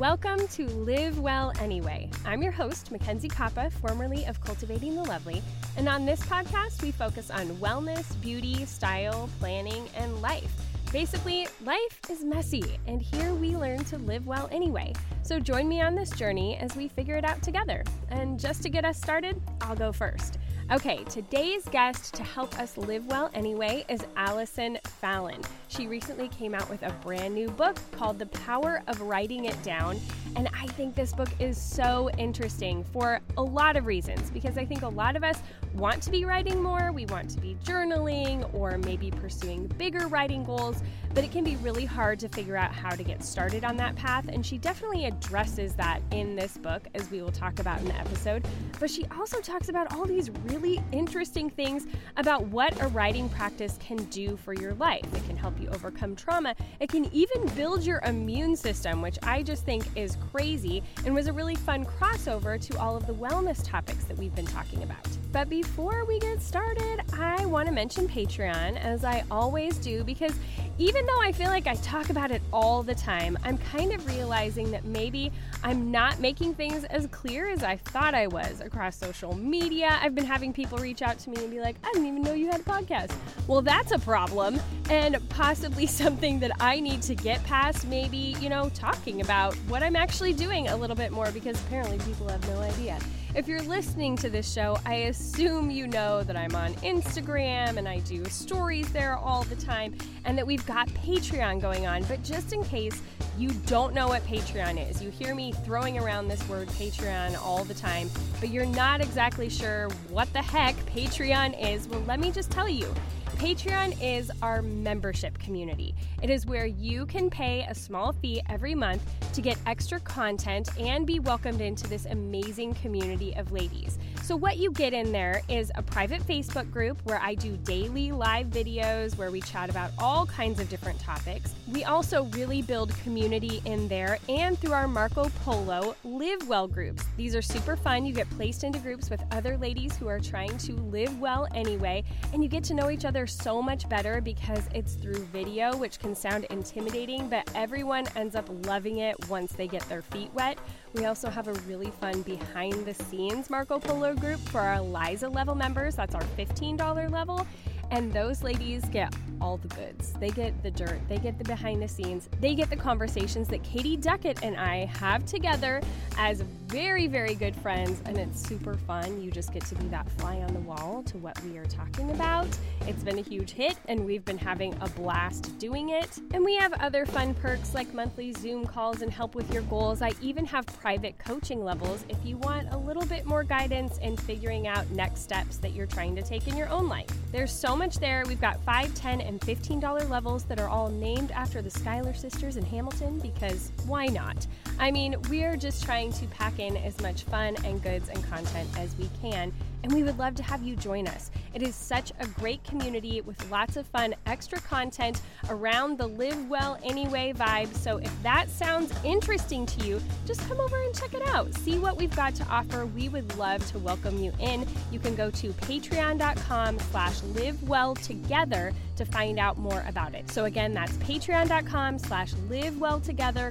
[0.00, 2.08] Welcome to Live Well Anyway.
[2.24, 5.42] I'm your host, Mackenzie Kappa, formerly of Cultivating the Lovely,
[5.76, 10.50] and on this podcast, we focus on wellness, beauty, style, planning, and life.
[10.90, 14.94] Basically, life is messy, and here we learn to live well anyway.
[15.22, 17.84] So join me on this journey as we figure it out together.
[18.08, 20.38] And just to get us started, I'll go first.
[20.72, 25.40] Okay, today's guest to help us live well anyway is Allison Fallon.
[25.66, 29.60] She recently came out with a brand new book called The Power of Writing It
[29.64, 29.98] Down.
[30.36, 34.64] And I think this book is so interesting for a lot of reasons because I
[34.64, 35.40] think a lot of us
[35.74, 40.44] want to be writing more, we want to be journaling, or maybe pursuing bigger writing
[40.44, 40.82] goals,
[41.14, 43.96] but it can be really hard to figure out how to get started on that
[43.96, 44.26] path.
[44.28, 47.96] And she definitely addresses that in this book, as we will talk about in the
[47.96, 48.44] episode.
[48.78, 50.59] But she also talks about all these really
[50.92, 55.04] interesting things about what a writing practice can do for your life.
[55.14, 59.42] It can help you overcome trauma, it can even build your immune system, which I
[59.42, 63.62] just think is crazy and was a really fun crossover to all of the wellness
[63.64, 65.06] topics that we've been talking about.
[65.32, 70.34] But before we get started, I want to mention Patreon, as I always do, because
[70.80, 74.06] even though I feel like I talk about it all the time, I'm kind of
[74.06, 75.30] realizing that maybe
[75.62, 79.98] I'm not making things as clear as I thought I was across social media.
[80.00, 82.32] I've been having people reach out to me and be like, I didn't even know
[82.32, 83.14] you had a podcast.
[83.46, 84.58] Well, that's a problem,
[84.88, 89.82] and possibly something that I need to get past, maybe, you know, talking about what
[89.82, 92.98] I'm actually doing a little bit more, because apparently people have no idea.
[93.32, 97.88] If you're listening to this show, I assume you know that I'm on Instagram and
[97.88, 102.02] I do stories there all the time and that we've got Patreon going on.
[102.04, 103.00] But just in case
[103.38, 107.62] you don't know what Patreon is, you hear me throwing around this word Patreon all
[107.62, 112.32] the time, but you're not exactly sure what the heck Patreon is, well, let me
[112.32, 112.92] just tell you.
[113.40, 115.94] Patreon is our membership community.
[116.22, 119.02] It is where you can pay a small fee every month
[119.32, 123.98] to get extra content and be welcomed into this amazing community of ladies.
[124.22, 128.12] So, what you get in there is a private Facebook group where I do daily
[128.12, 131.54] live videos where we chat about all kinds of different topics.
[131.72, 137.04] We also really build community in there and through our Marco Polo Live Well groups.
[137.16, 138.04] These are super fun.
[138.04, 142.04] You get placed into groups with other ladies who are trying to live well anyway,
[142.34, 145.98] and you get to know each other so much better because it's through video, which
[145.98, 150.58] can sound intimidating, but everyone ends up loving it once they get their feet wet.
[150.94, 155.28] We also have a really fun behind the scenes Marco Polo group for our Liza
[155.28, 155.96] level members.
[155.96, 157.46] That's our $15 level.
[157.90, 160.12] And those ladies get all the goods.
[160.20, 163.62] They get the dirt, they get the behind the scenes, they get the conversations that
[163.62, 165.80] Katie Duckett and I have together
[166.18, 168.00] as very, very good friends.
[168.04, 169.20] And it's super fun.
[169.20, 172.10] You just get to be that fly on the wall to what we are talking
[172.10, 172.46] about.
[172.86, 176.18] It's been a huge hit, and we've been having a blast doing it.
[176.32, 180.00] And we have other fun perks like monthly Zoom calls and help with your goals.
[180.00, 184.16] I even have private coaching levels if you want a little bit more guidance in
[184.16, 187.08] figuring out next steps that you're trying to take in your own life.
[187.32, 188.24] There's so much there.
[188.26, 192.58] We've got 5, 10, and $15 levels that are all named after the Schuyler sisters
[192.58, 194.46] in Hamilton because why not?
[194.78, 198.68] I mean, we're just trying to pack in as much fun and goods and content
[198.76, 199.50] as we can
[199.82, 201.30] and we would love to have you join us.
[201.54, 206.48] It is such a great community with lots of fun extra content around the Live
[206.48, 207.74] Well Anyway vibe.
[207.74, 211.52] So if that sounds interesting to you, just come over and check it out.
[211.54, 212.86] See what we've got to offer.
[212.86, 214.66] We would love to welcome you in.
[214.90, 220.30] You can go to patreon.com slash live well together to find out more about it.
[220.30, 222.78] So again, that's patreon.com slash live.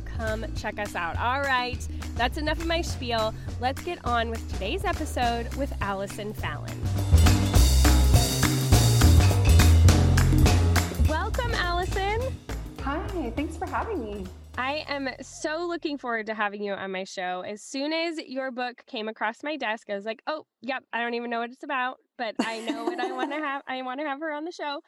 [0.06, 1.18] Come check us out.
[1.18, 1.86] All right,
[2.16, 3.34] that's enough of my spiel.
[3.60, 6.80] Let's get on with today's episode with Allison Fallon.
[11.08, 12.22] Welcome, Allison.
[12.82, 14.26] Hi, thanks for having me.
[14.60, 17.46] I am so looking forward to having you on my show.
[17.48, 21.02] As soon as your book came across my desk, I was like, "Oh, yep, I
[21.02, 23.62] don't even know what it's about, but I know what I want to have.
[23.68, 24.82] I want to have her on the show."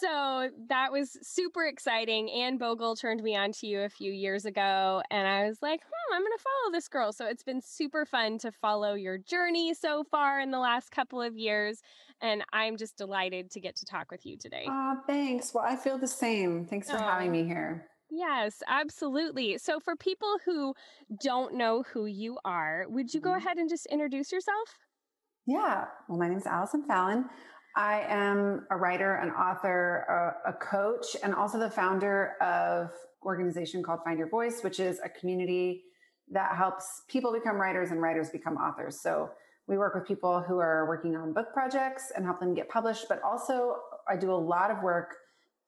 [0.00, 2.30] So that was super exciting.
[2.30, 5.80] Anne Bogle turned me on to you a few years ago, and I was like,
[5.82, 9.18] "Hmm, I'm going to follow this girl." So it's been super fun to follow your
[9.18, 11.80] journey so far in the last couple of years,
[12.20, 14.66] and I'm just delighted to get to talk with you today.
[14.68, 15.54] Oh, thanks.
[15.54, 16.66] Well, I feel the same.
[16.66, 17.88] Thanks for having me here.
[18.10, 19.58] Yes, absolutely.
[19.58, 20.74] So, for people who
[21.22, 23.38] don't know who you are, would you go mm-hmm.
[23.38, 24.78] ahead and just introduce yourself?
[25.46, 25.84] Yeah.
[26.08, 27.26] Well, my name is Allison Fallon.
[27.76, 32.90] I am a writer, an author, a, a coach, and also the founder of
[33.22, 35.84] organization called Find Your Voice, which is a community
[36.32, 39.00] that helps people become writers and writers become authors.
[39.02, 39.30] So
[39.66, 43.06] we work with people who are working on book projects and help them get published,
[43.10, 43.76] but also
[44.08, 45.16] I do a lot of work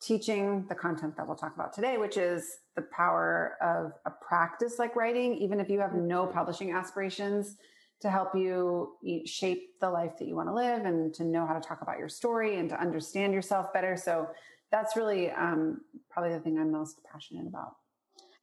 [0.01, 4.79] teaching the content that we'll talk about today, which is the power of a practice
[4.79, 7.57] like writing, even if you have no publishing aspirations,
[8.01, 8.93] to help you
[9.27, 11.99] shape the life that you want to live and to know how to talk about
[11.99, 13.97] your story and to understand yourself better.
[13.97, 14.29] So
[14.71, 15.81] that's really um,
[16.11, 17.77] probably the thing I'm most passionate about.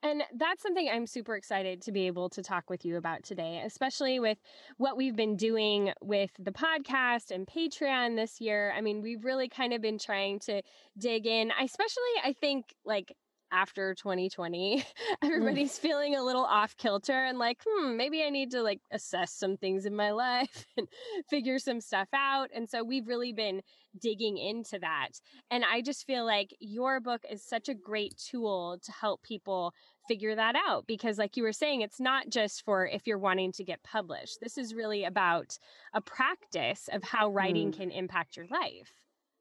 [0.04, 3.64] And that's something I'm super excited to be able to talk with you about today,
[3.66, 4.38] especially with
[4.78, 8.72] what we've been doing with the podcast and Patreon this year.
[8.78, 10.62] I mean, we've really kind of been trying to
[10.96, 13.16] dig in, especially, I think, like
[13.56, 14.86] after 2020
[15.24, 15.82] everybody's mm.
[15.82, 19.56] feeling a little off kilter and like hmm maybe i need to like assess some
[19.56, 20.88] things in my life and
[21.30, 22.50] figure some stuff out.
[22.54, 23.62] And so we've really been
[24.02, 25.10] digging into that.
[25.52, 29.74] And i just feel like your book is such a great tool to help people
[30.08, 33.52] figure that out because like you were saying it's not just for if you're wanting
[33.54, 34.40] to get published.
[34.42, 35.58] This is really about
[35.94, 37.78] a practice of how writing mm.
[37.78, 38.92] can impact your life.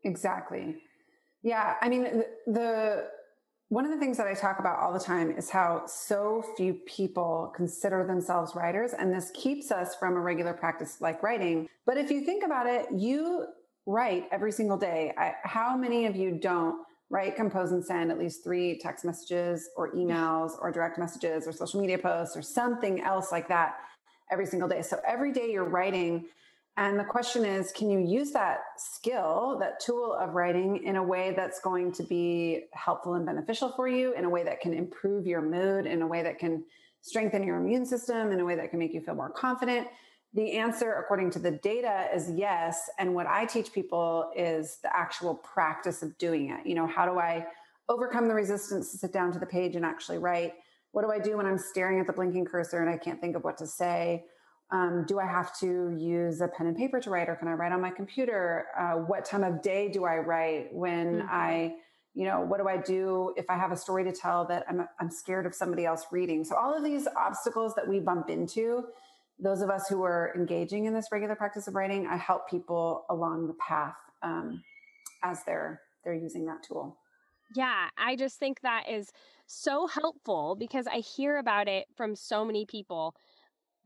[0.04, 0.76] Exactly.
[1.42, 3.08] Yeah i mean the, the
[3.74, 6.74] one of the things that I talk about all the time is how so few
[6.86, 11.68] people consider themselves writers, and this keeps us from a regular practice like writing.
[11.84, 13.46] But if you think about it, you
[13.84, 15.12] write every single day.
[15.18, 19.68] I, how many of you don't write, compose, and send at least three text messages
[19.76, 23.74] or emails or direct messages or social media posts or something else like that
[24.30, 24.82] every single day?
[24.82, 26.26] So every day you're writing
[26.76, 31.02] and the question is, can you use that skill, that tool of writing in a
[31.02, 34.74] way that's going to be helpful and beneficial for you, in a way that can
[34.74, 36.64] improve your mood, in a way that can
[37.00, 39.86] strengthen your immune system, in a way that can make you feel more confident?
[40.32, 42.90] The answer, according to the data, is yes.
[42.98, 46.66] And what I teach people is the actual practice of doing it.
[46.66, 47.46] You know, how do I
[47.88, 50.54] overcome the resistance to sit down to the page and actually write?
[50.90, 53.36] What do I do when I'm staring at the blinking cursor and I can't think
[53.36, 54.24] of what to say?
[54.70, 57.52] Um, do I have to use a pen and paper to write or can I
[57.52, 58.66] write on my computer?
[58.76, 61.28] Uh, what time of day do I write when mm-hmm.
[61.30, 61.74] I,
[62.14, 64.88] you know, what do I do if I have a story to tell that I'm,
[64.98, 66.44] I'm scared of somebody else reading?
[66.44, 68.84] So all of these obstacles that we bump into,
[69.38, 73.04] those of us who are engaging in this regular practice of writing, I help people
[73.10, 74.62] along the path um,
[75.22, 76.96] as they're they're using that tool.
[77.54, 79.10] Yeah, I just think that is
[79.46, 83.14] so helpful because I hear about it from so many people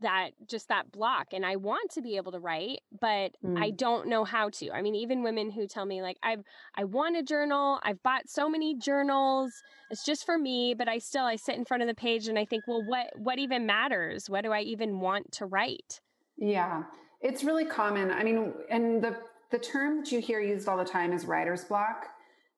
[0.01, 3.61] that just that block and I want to be able to write but mm.
[3.61, 4.71] I don't know how to.
[4.71, 6.43] I mean even women who tell me like I've
[6.75, 9.53] I want a journal, I've bought so many journals,
[9.91, 12.39] it's just for me, but I still I sit in front of the page and
[12.39, 14.29] I think, well what what even matters?
[14.31, 16.01] What do I even want to write?
[16.37, 16.85] Yeah.
[17.21, 18.11] It's really common.
[18.11, 19.17] I mean and the
[19.51, 22.07] the term that you hear used all the time is writer's block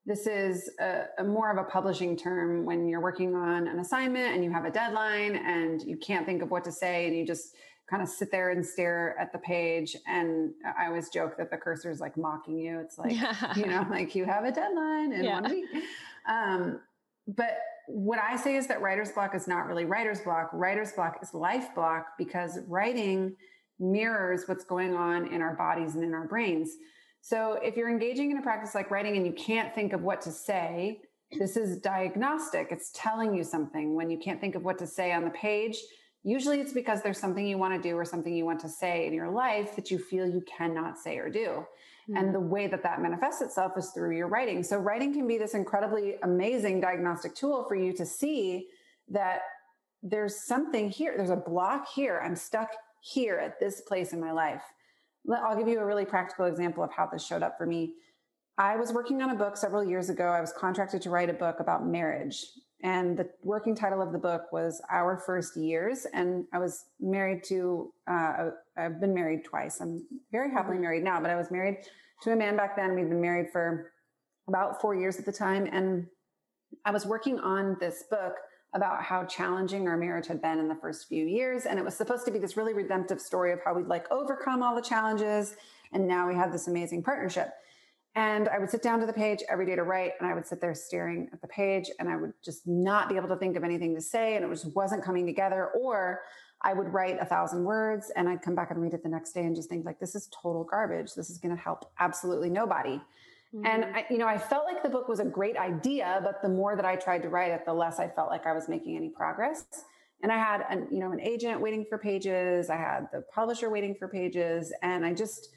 [0.06, 4.34] this is a, a, more of a publishing term when you're working on an assignment
[4.34, 7.26] and you have a deadline and you can't think of what to say and you
[7.26, 7.54] just
[7.88, 9.96] kind of sit there and stare at the page.
[10.06, 12.78] And I always joke that the cursor is like mocking you.
[12.78, 13.52] It's like, yeah.
[13.56, 15.40] you know, like you have a deadline in yeah.
[15.40, 15.66] one week.
[16.28, 16.80] Um,
[17.26, 20.50] but what I say is that writer's block is not really writer's block.
[20.52, 23.34] Writer's block is life block because writing
[23.80, 26.76] mirrors what's going on in our bodies and in our brains.
[27.20, 30.20] So if you're engaging in a practice like writing and you can't think of what
[30.22, 31.00] to say,
[31.38, 32.68] this is diagnostic.
[32.70, 35.78] It's telling you something when you can't think of what to say on the page.
[36.22, 39.06] Usually it's because there's something you want to do or something you want to say
[39.06, 41.64] in your life that you feel you cannot say or do.
[42.08, 42.16] Mm-hmm.
[42.16, 44.62] And the way that that manifests itself is through your writing.
[44.62, 48.66] So writing can be this incredibly amazing diagnostic tool for you to see
[49.08, 49.40] that
[50.02, 51.14] there's something here.
[51.16, 52.20] There's a block here.
[52.24, 54.62] I'm stuck here at this place in my life.
[55.32, 57.94] I'll give you a really practical example of how this showed up for me.
[58.58, 60.28] I was working on a book several years ago.
[60.28, 62.44] I was contracted to write a book about marriage.
[62.82, 66.06] And the working title of the book was Our First Years.
[66.12, 69.80] And I was married to, uh, I've been married twice.
[69.80, 70.82] I'm very happily mm-hmm.
[70.82, 71.78] married now, but I was married
[72.22, 72.94] to a man back then.
[72.94, 73.92] We'd been married for
[74.48, 75.66] about four years at the time.
[75.70, 76.06] And
[76.84, 78.34] I was working on this book
[78.72, 81.66] about how challenging our marriage had been in the first few years.
[81.66, 84.62] And it was supposed to be this really redemptive story of how we'd like overcome
[84.62, 85.56] all the challenges.
[85.92, 87.50] And now we had this amazing partnership.
[88.16, 90.44] And I would sit down to the page every day to write, and I would
[90.46, 93.56] sit there staring at the page, and I would just not be able to think
[93.56, 95.68] of anything to say, and it just wasn't coming together.
[95.80, 96.20] Or
[96.60, 99.32] I would write a thousand words, and I'd come back and read it the next
[99.32, 101.14] day and just think like, this is total garbage.
[101.14, 103.00] This is going to help absolutely nobody.
[103.54, 103.66] Mm-hmm.
[103.66, 106.48] And I, you know, I felt like the book was a great idea, but the
[106.48, 108.96] more that I tried to write it, the less I felt like I was making
[108.96, 109.64] any progress.
[110.22, 112.70] And I had an, you know, an agent waiting for pages.
[112.70, 114.72] I had the publisher waiting for pages.
[114.82, 115.48] And I just,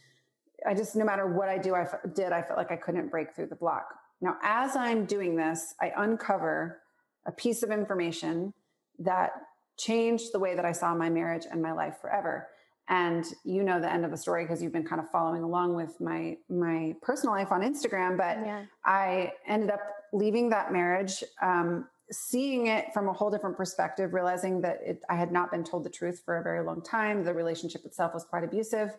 [0.66, 3.10] I just, no matter what I do, I f- did, I felt like I couldn't
[3.10, 3.86] break through the block.
[4.22, 6.80] Now, as I'm doing this, I uncover
[7.26, 8.54] a piece of information
[9.00, 9.32] that
[9.78, 12.48] changed the way that I saw my marriage and my life forever
[12.90, 15.74] and you know the end of the story because you've been kind of following along
[15.76, 18.64] with my my personal life on instagram but yeah.
[18.86, 19.80] i ended up
[20.12, 25.16] leaving that marriage um, seeing it from a whole different perspective realizing that it, i
[25.16, 28.26] had not been told the truth for a very long time the relationship itself was
[28.26, 28.92] quite abusive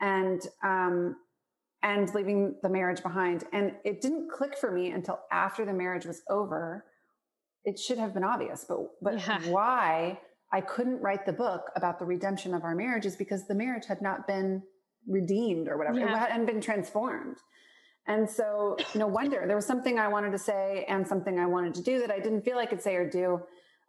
[0.00, 1.16] and um,
[1.82, 6.04] and leaving the marriage behind and it didn't click for me until after the marriage
[6.04, 6.84] was over
[7.64, 9.38] it should have been obvious but but yeah.
[9.48, 10.18] why
[10.54, 13.86] I couldn't write the book about the redemption of our marriage is because the marriage
[13.86, 14.62] had not been
[15.08, 15.98] redeemed or whatever.
[15.98, 16.14] Yeah.
[16.14, 17.38] It hadn't been transformed.
[18.06, 21.74] And so no wonder there was something I wanted to say and something I wanted
[21.74, 23.40] to do that I didn't feel I could say or do.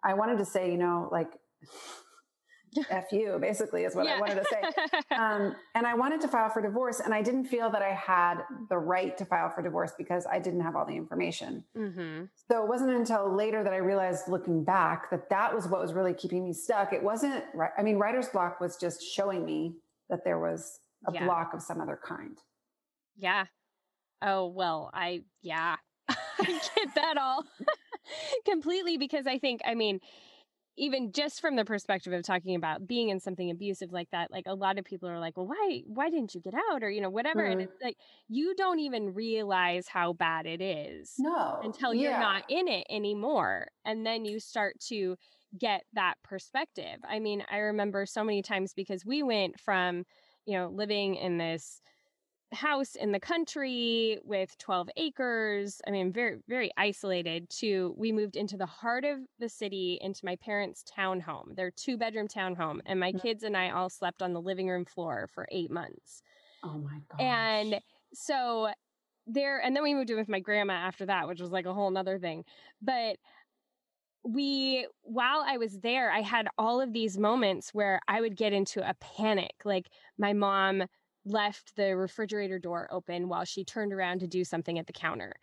[0.04, 1.34] I wanted to say, you know, like
[2.90, 4.16] F you, basically, is what yeah.
[4.16, 4.62] I wanted to say.
[5.16, 8.44] Um, and I wanted to file for divorce, and I didn't feel that I had
[8.70, 11.64] the right to file for divorce because I didn't have all the information.
[11.78, 12.26] Mm-hmm.
[12.50, 15.94] So it wasn't until later that I realized, looking back, that that was what was
[15.94, 16.92] really keeping me stuck.
[16.92, 17.44] It wasn't,
[17.78, 19.76] I mean, writer's block was just showing me
[20.10, 21.24] that there was a yeah.
[21.26, 22.38] block of some other kind.
[23.16, 23.46] Yeah.
[24.22, 25.76] Oh, well, I, yeah,
[26.10, 27.46] I get that all
[28.46, 30.00] completely because I think, I mean,
[30.78, 34.46] even just from the perspective of talking about being in something abusive like that like
[34.48, 37.02] a lot of people are like well why why didn't you get out or you
[37.02, 37.52] know whatever mm.
[37.52, 37.72] and mm-hmm.
[37.72, 42.68] it's like you don't even realize how bad it is no until you're not in
[42.68, 45.16] it anymore and then you start to
[45.58, 50.04] get that perspective i mean i remember so many times because we went from
[50.46, 51.82] you know living in this
[52.52, 55.82] house in the country with 12 acres.
[55.88, 60.26] I mean, very, very isolated to we moved into the heart of the city into
[60.26, 62.80] my parents' townhome, their two bedroom townhome.
[62.86, 63.22] And my mm.
[63.22, 66.22] kids and I all slept on the living room floor for eight months.
[66.64, 67.22] Oh my God.
[67.22, 67.82] And
[68.14, 68.70] so
[69.28, 71.74] there, and then we moved in with my grandma after that, which was like a
[71.74, 72.46] whole nother thing.
[72.82, 73.18] But
[74.28, 78.54] we while i was there i had all of these moments where i would get
[78.54, 79.88] into a panic like
[80.18, 80.84] my mom
[81.26, 85.34] left the refrigerator door open while she turned around to do something at the counter.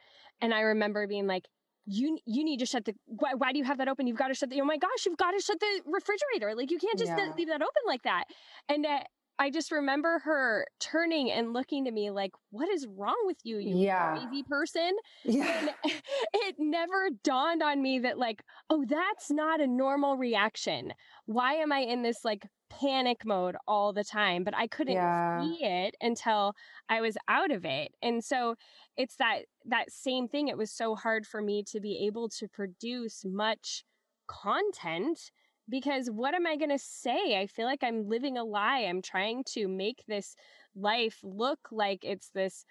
[0.41, 1.49] And I remember being like,
[1.85, 4.29] you you need to shut the why, why do you have that open you've got
[4.29, 6.97] to shut the oh my gosh you've got to shut the refrigerator like you can't
[6.97, 7.33] just yeah.
[7.37, 8.25] leave that open like that
[8.69, 9.01] and uh,
[9.43, 13.59] I just remember her turning and looking to me like, "What is wrong with you,
[13.59, 14.17] you yeah.
[14.17, 14.93] crazy person?"
[15.25, 15.59] Yeah.
[15.59, 15.71] And
[16.33, 20.93] it never dawned on me that like, "Oh, that's not a normal reaction.
[21.27, 25.43] Why am I in this like panic mode all the time, but I couldn't yeah.
[25.43, 26.55] see it until
[26.89, 27.93] I was out of it.
[28.01, 28.55] And so
[28.97, 30.47] it's that that same thing.
[30.47, 33.85] It was so hard for me to be able to produce much
[34.29, 35.33] content
[35.73, 37.41] because what am I going to say?
[37.41, 38.81] I feel like I'm living a lie.
[38.81, 40.37] I'm trying to make this
[40.77, 42.67] life look like it's this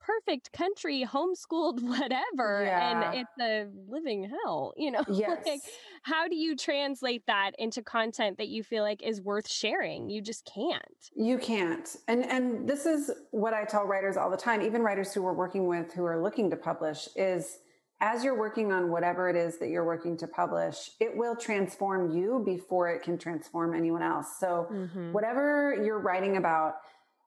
[0.00, 3.10] perfect country homeschooled whatever yeah.
[3.10, 5.42] and it's a living hell you know yes.
[5.46, 5.60] like
[6.02, 10.20] how do you translate that into content that you feel like is worth sharing you
[10.20, 14.62] just can't you can't and and this is what i tell writers all the time
[14.62, 17.58] even writers who we're working with who are looking to publish is
[18.00, 22.10] as you're working on whatever it is that you're working to publish, it will transform
[22.10, 24.36] you before it can transform anyone else.
[24.38, 25.12] So, mm-hmm.
[25.12, 26.74] whatever you're writing about,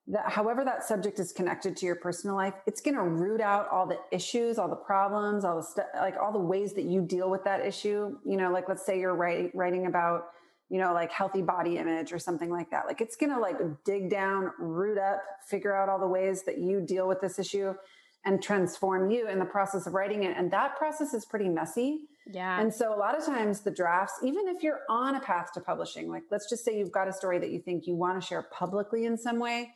[0.08, 3.68] that however that subject is connected to your personal life, it's going to root out
[3.70, 7.02] all the issues, all the problems, all the stuff, like all the ways that you
[7.02, 8.16] deal with that issue.
[8.26, 10.26] You know, like let's say you're writing writing about,
[10.70, 12.86] you know, like healthy body image or something like that.
[12.86, 16.60] Like it's going to like dig down, root up, figure out all the ways that
[16.60, 17.74] you deal with this issue
[18.26, 20.36] and transform you in the process of writing it.
[20.38, 22.02] And that process is pretty messy.
[22.32, 22.60] Yeah.
[22.60, 25.62] And so a lot of times the drafts, even if you're on a path to
[25.62, 28.26] publishing, like let's just say you've got a story that you think you want to
[28.26, 29.70] share publicly in some way,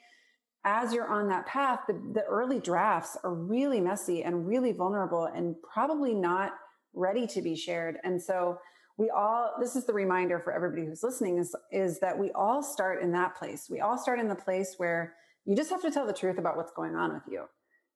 [0.65, 5.25] as you're on that path, the, the early drafts are really messy and really vulnerable
[5.25, 6.51] and probably not
[6.93, 7.97] ready to be shared.
[8.03, 8.57] And so
[8.97, 12.61] we all, this is the reminder for everybody who's listening is, is that we all
[12.61, 13.67] start in that place.
[13.69, 16.55] We all start in the place where you just have to tell the truth about
[16.55, 17.45] what's going on with you.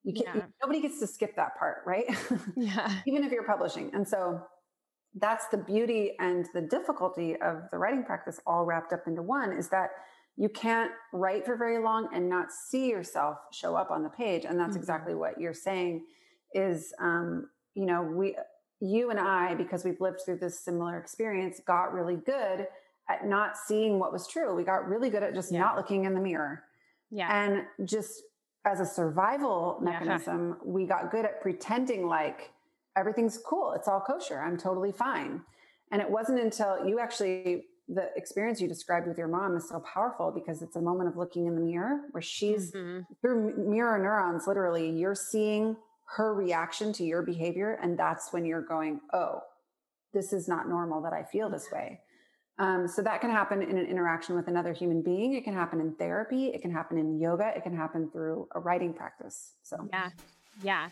[0.08, 0.44] You can't, yeah.
[0.64, 2.06] nobody gets to skip that part, right?
[2.56, 3.02] Yeah.
[3.06, 3.92] Even if you're publishing.
[3.94, 4.42] And so
[5.16, 9.52] that's the beauty and the difficulty of the writing practice all wrapped up into one
[9.52, 9.90] is that
[10.38, 14.46] you can't write for very long and not see yourself show up on the page.
[14.46, 14.80] And that's mm-hmm.
[14.80, 16.06] exactly what you're saying
[16.54, 18.38] is, um, you know, we,
[18.80, 22.68] you and I, because we've lived through this similar experience, got really good
[23.10, 24.56] at not seeing what was true.
[24.56, 25.60] We got really good at just yeah.
[25.60, 26.64] not looking in the mirror.
[27.12, 27.30] Yeah.
[27.30, 28.22] And just
[28.68, 30.72] as a survival mechanism, yeah.
[30.72, 32.52] we got good at pretending like
[32.98, 33.74] everything's cool.
[33.74, 34.42] It's all kosher.
[34.42, 35.42] I'm totally fine.
[35.92, 39.80] And it wasn't until you actually, the experience you described with your mom is so
[39.80, 43.02] powerful because it's a moment of looking in the mirror where she's mm-hmm.
[43.22, 45.78] through mirror neurons, literally, you're seeing
[46.16, 47.80] her reaction to your behavior.
[47.82, 49.40] And that's when you're going, oh,
[50.14, 52.02] this is not normal that I feel this way.
[52.60, 55.34] Um, so that can happen in an interaction with another human being.
[55.34, 56.48] It can happen in therapy.
[56.48, 57.52] It can happen in yoga.
[57.56, 59.54] It can happen through a writing practice.
[59.62, 60.10] So, yeah.
[60.64, 60.90] Yeah.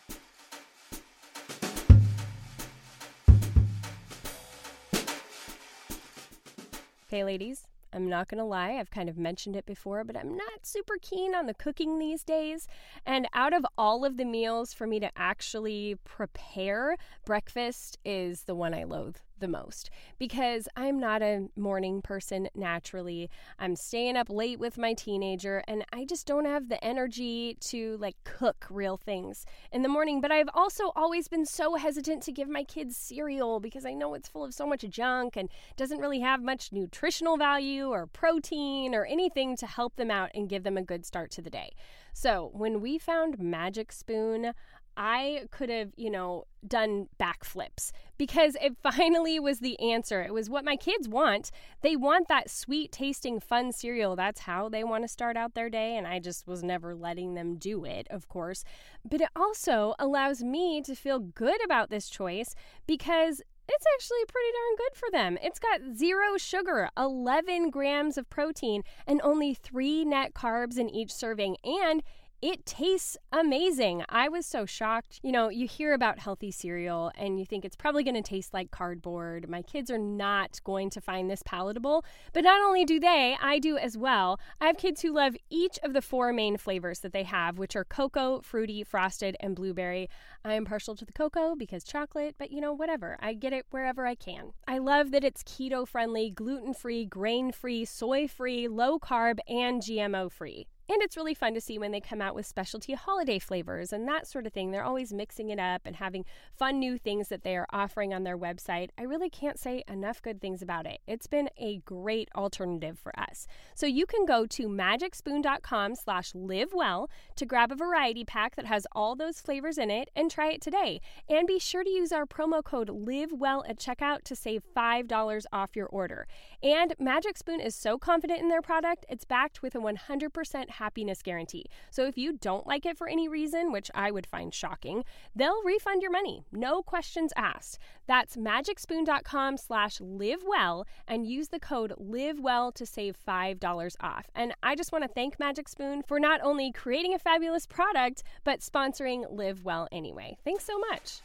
[7.08, 10.36] Okay, ladies, I'm not going to lie, I've kind of mentioned it before, but I'm
[10.36, 12.68] not super keen on the cooking these days.
[13.06, 18.54] And out of all of the meals for me to actually prepare, breakfast is the
[18.54, 23.30] one I loathe the most because I'm not a morning person naturally.
[23.58, 27.96] I'm staying up late with my teenager and I just don't have the energy to
[27.98, 30.20] like cook real things in the morning.
[30.20, 34.14] But I've also always been so hesitant to give my kids cereal because I know
[34.14, 38.94] it's full of so much junk and doesn't really have much nutritional value or protein
[38.94, 41.74] or anything to help them out and give them a good start to the day.
[42.12, 44.52] So when we found Magic Spoon,
[44.96, 50.22] I could have, you know, done backflips because it finally was the answer.
[50.22, 51.50] It was what my kids want.
[51.82, 54.16] They want that sweet tasting fun cereal.
[54.16, 55.96] That's how they want to start out their day.
[55.96, 58.64] And I just was never letting them do it, of course.
[59.04, 62.54] But it also allows me to feel good about this choice
[62.86, 65.38] because it's actually pretty darn good for them.
[65.42, 71.12] It's got zero sugar, 11 grams of protein, and only three net carbs in each
[71.12, 71.56] serving.
[71.64, 72.02] And
[72.42, 74.04] it tastes amazing.
[74.08, 75.20] I was so shocked.
[75.22, 78.52] You know, you hear about healthy cereal and you think it's probably going to taste
[78.52, 79.48] like cardboard.
[79.48, 82.04] My kids are not going to find this palatable.
[82.34, 84.38] But not only do they, I do as well.
[84.60, 87.74] I have kids who love each of the four main flavors that they have, which
[87.74, 90.10] are cocoa, fruity, frosted, and blueberry.
[90.44, 93.16] I am partial to the cocoa because chocolate, but you know, whatever.
[93.20, 94.52] I get it wherever I can.
[94.68, 99.80] I love that it's keto friendly, gluten free, grain free, soy free, low carb, and
[99.80, 100.66] GMO free.
[100.88, 104.06] And it's really fun to see when they come out with specialty holiday flavors and
[104.08, 104.70] that sort of thing.
[104.70, 108.22] They're always mixing it up and having fun new things that they are offering on
[108.22, 108.90] their website.
[108.96, 111.00] I really can't say enough good things about it.
[111.06, 113.48] It's been a great alternative for us.
[113.74, 118.86] So you can go to magicspoon.com slash livewell to grab a variety pack that has
[118.92, 121.00] all those flavors in it and try it today.
[121.28, 125.74] And be sure to use our promo code LIVEWELL at checkout to save $5 off
[125.74, 126.26] your order.
[126.62, 131.22] And Magic Spoon is so confident in their product, it's backed with a 100% happiness
[131.22, 131.66] guarantee.
[131.90, 135.62] So if you don't like it for any reason, which I would find shocking, they'll
[135.64, 136.44] refund your money.
[136.52, 137.78] No questions asked.
[138.06, 144.26] That's magicspoon.com slash livewell and use the code livewell to save $5 off.
[144.34, 148.22] And I just want to thank Magic Spoon for not only creating a fabulous product,
[148.44, 150.36] but sponsoring Live Well anyway.
[150.44, 151.20] Thanks so much.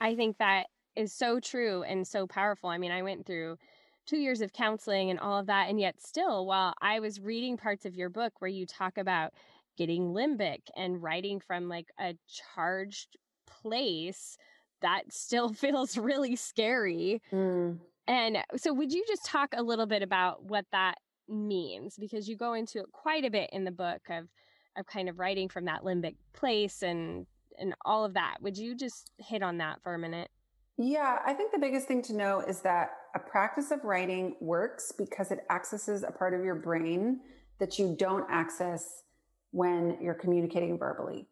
[0.00, 2.70] I think that is so true and so powerful.
[2.70, 3.58] I mean, I went through
[4.06, 5.68] two years of counseling and all of that.
[5.68, 9.32] And yet, still, while I was reading parts of your book where you talk about
[9.76, 12.14] getting limbic and writing from like a
[12.54, 14.36] charged place,
[14.82, 17.22] that still feels really scary.
[17.32, 17.78] Mm.
[18.06, 20.96] And so, would you just talk a little bit about what that
[21.28, 21.96] means?
[21.98, 24.28] Because you go into it quite a bit in the book of
[24.76, 27.26] of kind of writing from that limbic place and
[27.58, 28.36] and all of that.
[28.40, 30.28] Would you just hit on that for a minute?
[30.76, 34.92] Yeah, I think the biggest thing to know is that a practice of writing works
[34.96, 37.20] because it accesses a part of your brain
[37.60, 39.04] that you don't access
[39.52, 41.28] when you're communicating verbally.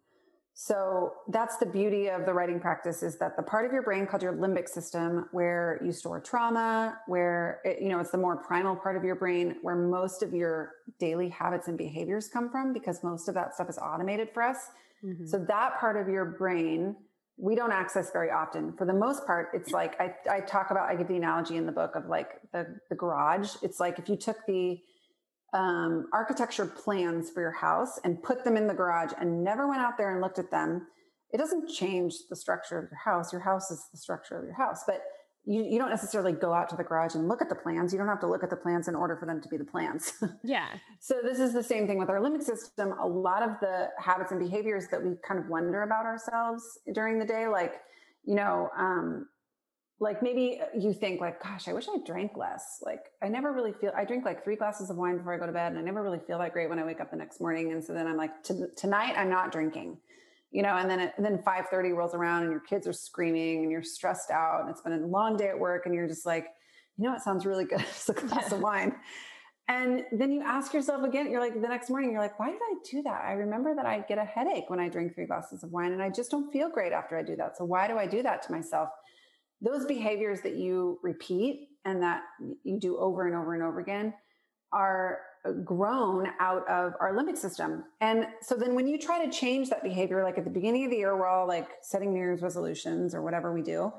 [0.55, 4.07] So that's the beauty of the writing practice is that the part of your brain
[4.07, 8.37] called your limbic system, where you store trauma, where it, you know it's the more
[8.37, 12.72] primal part of your brain, where most of your daily habits and behaviors come from,
[12.72, 14.68] because most of that stuff is automated for us.
[15.02, 15.26] Mm-hmm.
[15.26, 16.96] So that part of your brain
[17.37, 18.73] we don't access very often.
[18.77, 21.66] For the most part, it's like I, I talk about, I give the analogy in
[21.66, 23.57] the book of like the, the garage.
[23.62, 24.79] It's like if you took the
[25.55, 29.81] um, architecture plans for your house and put them in the garage and never went
[29.81, 30.87] out there and looked at them,
[31.33, 33.33] it doesn't change the structure of your house.
[33.33, 35.03] Your house is the structure of your house, but
[35.44, 37.92] you, you don't necessarily go out to the garage and look at the plans.
[37.92, 39.64] You don't have to look at the plans in order for them to be the
[39.64, 40.12] plans.
[40.44, 40.68] Yeah.
[40.98, 42.92] so this is the same thing with our limbic system.
[43.00, 47.18] A lot of the habits and behaviors that we kind of wonder about ourselves during
[47.18, 47.74] the day, like,
[48.24, 49.26] you know, um,
[50.00, 52.83] like maybe you think like, gosh, I wish I drank less.
[52.85, 55.46] Like I never really feel, I drink like three glasses of wine before I go
[55.46, 57.40] to bed and I never really feel that great when I wake up the next
[57.40, 57.72] morning.
[57.72, 58.31] And so then I'm like,
[58.76, 59.98] tonight I'm not drinking
[60.52, 63.62] you know, and then, it, and then 530 rolls around and your kids are screaming
[63.62, 66.26] and you're stressed out and it's been a long day at work and you're just
[66.26, 66.46] like,
[66.98, 67.80] you know, it sounds really good.
[67.90, 68.94] it's a glass of wine.
[69.68, 72.60] And then you ask yourself again, you're like, the next morning, you're like, why did
[72.60, 73.22] I do that?
[73.24, 76.02] I remember that I get a headache when I drink three glasses of wine and
[76.02, 77.56] I just don't feel great after I do that.
[77.56, 78.90] So why do I do that to myself?
[79.62, 82.22] Those behaviors that you repeat and that
[82.64, 84.12] you do over and over and over again
[84.72, 85.20] are
[85.64, 87.85] grown out of our limbic system.
[88.00, 90.90] And so then when you try to change that behavior, like at the beginning of
[90.90, 93.92] the year, we're all like setting New Year's resolutions or whatever we do.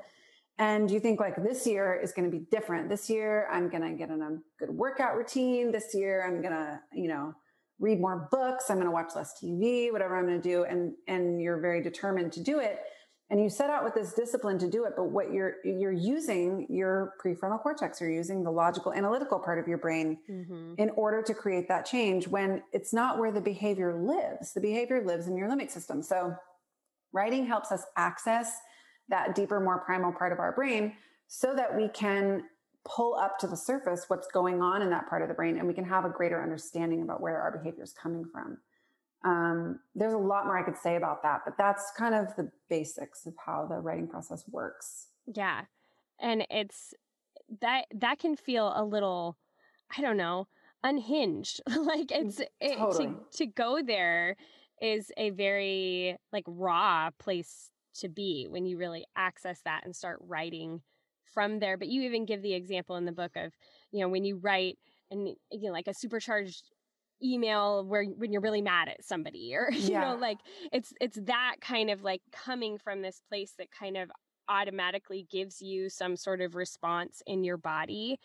[0.58, 2.88] And you think like this year is going to be different.
[2.88, 5.72] This year, I'm going to get in a good workout routine.
[5.72, 7.34] This year, I'm going to, you know,
[7.80, 8.70] read more books.
[8.70, 10.64] I'm going to watch less TV, whatever I'm going to do.
[10.64, 12.78] And, and you're very determined to do it
[13.30, 16.66] and you set out with this discipline to do it but what you're you're using
[16.68, 20.74] your prefrontal cortex you're using the logical analytical part of your brain mm-hmm.
[20.78, 24.52] in order to create that change when it's not where the behavior lives.
[24.52, 26.02] The behavior lives in your limbic system.
[26.02, 26.34] So
[27.12, 28.58] writing helps us access
[29.08, 30.94] that deeper more primal part of our brain
[31.26, 32.44] so that we can
[32.84, 35.66] pull up to the surface what's going on in that part of the brain and
[35.66, 38.58] we can have a greater understanding about where our behavior is coming from
[39.24, 42.50] um, there's a lot more I could say about that, but that's kind of the
[42.68, 45.08] basics of how the writing process works.
[45.26, 45.62] Yeah.
[46.20, 46.94] And it's
[47.60, 49.38] that that can feel a little,
[49.96, 50.46] I don't know,
[50.82, 51.62] unhinged.
[51.76, 53.06] like it's it, totally.
[53.06, 54.36] to to go there
[54.82, 60.18] is a very like raw place to be when you really access that and start
[60.20, 60.82] writing
[61.32, 61.78] from there.
[61.78, 63.52] But you even give the example in the book of,
[63.90, 64.78] you know, when you write
[65.10, 66.70] and you know, like a supercharged
[67.24, 70.10] email where when you're really mad at somebody or you yeah.
[70.10, 70.38] know like
[70.72, 74.10] it's it's that kind of like coming from this place that kind of
[74.48, 78.18] automatically gives you some sort of response in your body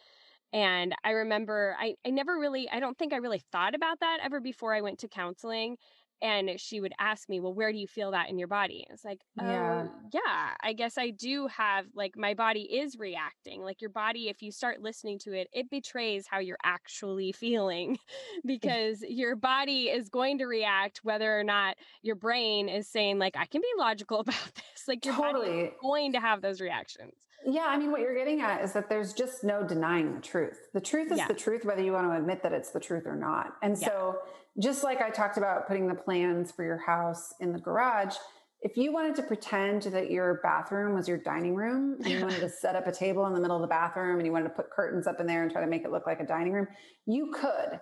[0.51, 4.17] and i remember i i never really i don't think i really thought about that
[4.21, 5.77] ever before i went to counseling
[6.21, 9.05] and she would ask me well where do you feel that in your body it's
[9.05, 9.87] like oh yeah.
[10.13, 14.41] yeah i guess i do have like my body is reacting like your body if
[14.41, 17.95] you start listening to it it betrays how you're actually feeling
[18.37, 18.47] mm.
[18.47, 23.35] because your body is going to react whether or not your brain is saying like
[23.37, 25.47] i can be logical about this like your totally.
[25.47, 27.13] body is going to have those reactions
[27.45, 30.67] yeah, I mean, what you're getting at is that there's just no denying the truth.
[30.73, 31.27] The truth is yeah.
[31.27, 33.55] the truth, whether you want to admit that it's the truth or not.
[33.61, 33.87] And yeah.
[33.87, 34.17] so,
[34.59, 38.15] just like I talked about putting the plans for your house in the garage,
[38.61, 42.41] if you wanted to pretend that your bathroom was your dining room and you wanted
[42.41, 44.55] to set up a table in the middle of the bathroom and you wanted to
[44.55, 46.67] put curtains up in there and try to make it look like a dining room,
[47.05, 47.79] you could.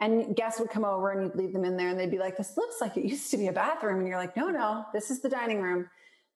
[0.00, 2.36] And guests would come over and you'd leave them in there and they'd be like,
[2.36, 3.98] this looks like it used to be a bathroom.
[3.98, 5.88] And you're like, no, no, this is the dining room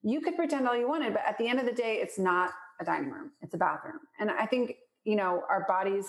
[0.02, 2.50] you could pretend all you wanted, but at the end of the day, it's not
[2.80, 4.00] a dining room, it's a bathroom.
[4.18, 4.74] And I think,
[5.04, 6.08] you know, our bodies,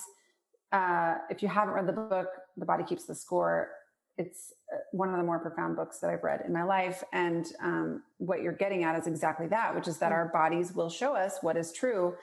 [0.71, 3.69] uh, if you haven't read the book, The Body Keeps the Score,
[4.17, 7.03] it's uh, one of the more profound books that I've read in my life.
[7.13, 10.89] And um, what you're getting at is exactly that, which is that our bodies will
[10.89, 12.15] show us what is true.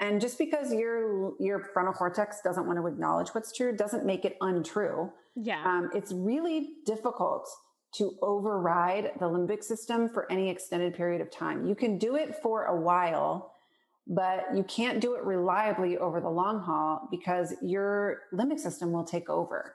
[0.00, 4.24] And just because your your frontal cortex doesn't want to acknowledge what's true doesn't make
[4.24, 5.12] it untrue.
[5.36, 7.48] Yeah, um, it's really difficult
[7.96, 11.64] to override the limbic system for any extended period of time.
[11.64, 13.53] You can do it for a while,
[14.06, 19.04] but you can't do it reliably over the long haul because your limbic system will
[19.04, 19.74] take over.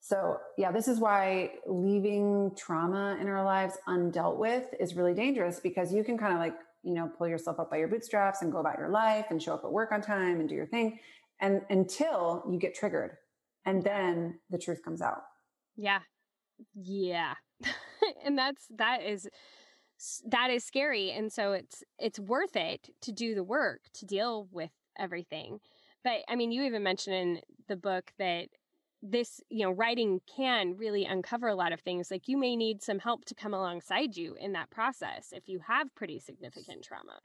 [0.00, 5.60] So, yeah, this is why leaving trauma in our lives undealt with is really dangerous
[5.60, 8.52] because you can kind of like, you know, pull yourself up by your bootstraps and
[8.52, 10.98] go about your life and show up at work on time and do your thing
[11.40, 13.16] and until you get triggered.
[13.64, 15.22] And then the truth comes out.
[15.76, 16.00] Yeah.
[16.74, 17.34] Yeah.
[18.24, 19.28] and that's that is
[20.26, 24.48] that is scary and so it's it's worth it to do the work to deal
[24.52, 25.58] with everything
[26.04, 28.48] but i mean you even mentioned in the book that
[29.02, 32.82] this you know writing can really uncover a lot of things like you may need
[32.82, 37.18] some help to come alongside you in that process if you have pretty significant trauma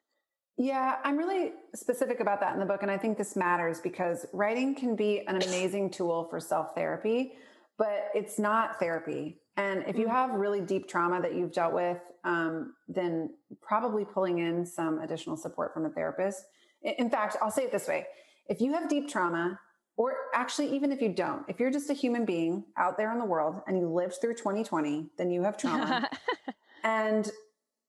[0.57, 2.83] yeah, I'm really specific about that in the book.
[2.83, 7.33] And I think this matters because writing can be an amazing tool for self therapy,
[7.77, 9.39] but it's not therapy.
[9.57, 10.15] And if you mm-hmm.
[10.15, 13.31] have really deep trauma that you've dealt with, um, then
[13.61, 16.43] probably pulling in some additional support from a therapist.
[16.81, 18.05] In fact, I'll say it this way
[18.47, 19.59] if you have deep trauma,
[19.95, 23.19] or actually, even if you don't, if you're just a human being out there in
[23.19, 26.09] the world and you lived through 2020, then you have trauma.
[26.83, 27.29] and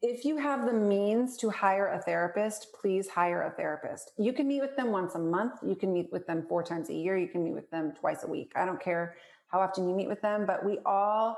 [0.03, 4.13] if you have the means to hire a therapist, please hire a therapist.
[4.19, 5.55] You can meet with them once a month.
[5.67, 7.17] You can meet with them four times a year.
[7.17, 8.53] You can meet with them twice a week.
[8.55, 9.17] I don't care
[9.55, 11.37] how often you meet with them, but we all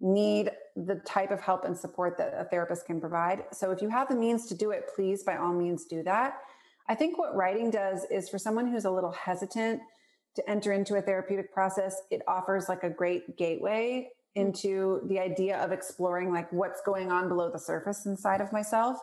[0.00, 3.44] need the type of help and support that a therapist can provide.
[3.52, 6.38] So if you have the means to do it, please by all means do that.
[6.88, 9.82] I think what writing does is for someone who's a little hesitant
[10.36, 14.40] to enter into a therapeutic process, it offers like a great gateway mm.
[14.40, 18.98] into the idea of exploring like what's going on below the surface inside of myself.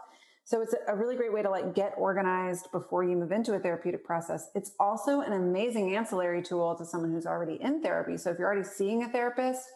[0.48, 3.60] So it's a really great way to like get organized before you move into a
[3.60, 4.50] therapeutic process.
[4.56, 8.16] It's also an amazing ancillary tool to someone who's already in therapy.
[8.16, 9.68] So if you're already seeing a therapist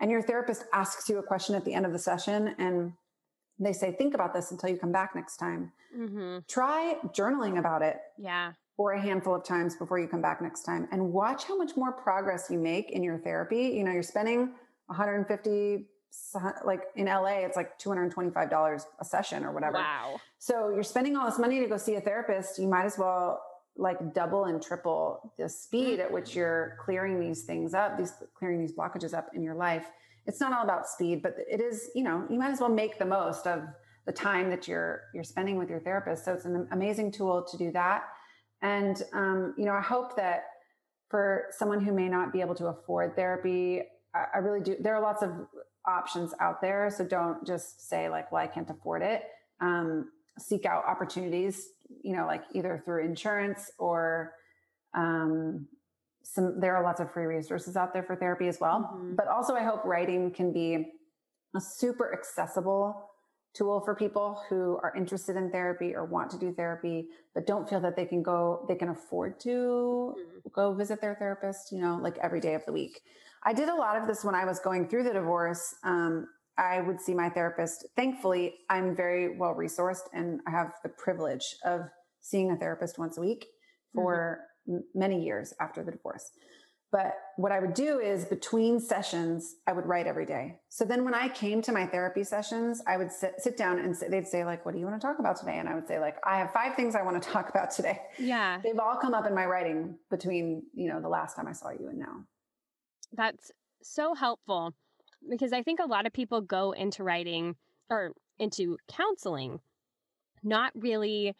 [0.00, 2.94] and your therapist asks you a question at the end of the session and
[3.58, 5.72] they say, think about this until you come back next time.
[5.94, 6.38] Mm-hmm.
[6.48, 7.98] Try journaling about it.
[8.16, 8.52] Yeah.
[8.78, 11.76] For a handful of times before you come back next time and watch how much
[11.76, 13.74] more progress you make in your therapy.
[13.76, 14.54] You know, you're spending
[14.86, 15.86] 150,
[16.64, 19.78] like in LA, it's like $225 a session or whatever.
[19.78, 20.20] Wow.
[20.38, 22.58] So you're spending all this money to go see a therapist.
[22.58, 23.42] You might as well
[23.76, 28.60] like double and triple the speed at which you're clearing these things up, these clearing
[28.60, 29.86] these blockages up in your life
[30.26, 32.98] it's not all about speed, but it is, you know, you might as well make
[32.98, 33.62] the most of
[34.06, 36.24] the time that you're you're spending with your therapist.
[36.24, 38.04] So it's an amazing tool to do that.
[38.62, 40.44] And um, you know, I hope that
[41.10, 43.82] for someone who may not be able to afford therapy,
[44.14, 44.76] I, I really do.
[44.80, 45.30] There are lots of
[45.86, 49.22] options out there, so don't just say like, "Well, I can't afford it."
[49.60, 51.68] Um, seek out opportunities,
[52.02, 54.32] you know, like either through insurance or
[54.94, 55.68] um,
[56.24, 59.14] some there are lots of free resources out there for therapy as well mm-hmm.
[59.14, 60.92] but also i hope writing can be
[61.54, 63.10] a super accessible
[63.52, 67.68] tool for people who are interested in therapy or want to do therapy but don't
[67.68, 70.48] feel that they can go they can afford to mm-hmm.
[70.52, 73.02] go visit their therapist you know like every day of the week
[73.44, 76.26] i did a lot of this when i was going through the divorce um,
[76.58, 81.56] i would see my therapist thankfully i'm very well resourced and i have the privilege
[81.64, 81.82] of
[82.20, 83.46] seeing a therapist once a week
[83.94, 84.50] for mm-hmm
[84.94, 86.30] many years after the divorce.
[86.92, 90.60] But what I would do is between sessions, I would write every day.
[90.68, 93.96] So then when I came to my therapy sessions, I would sit, sit down and
[93.96, 95.58] say, they'd say like, what do you want to talk about today?
[95.58, 98.00] And I would say like, I have five things I want to talk about today.
[98.16, 98.60] Yeah.
[98.62, 101.70] They've all come up in my writing between, you know, the last time I saw
[101.70, 102.26] you and now.
[103.16, 103.50] That's
[103.82, 104.74] so helpful
[105.28, 107.56] because I think a lot of people go into writing
[107.90, 109.60] or into counseling
[110.42, 111.34] not really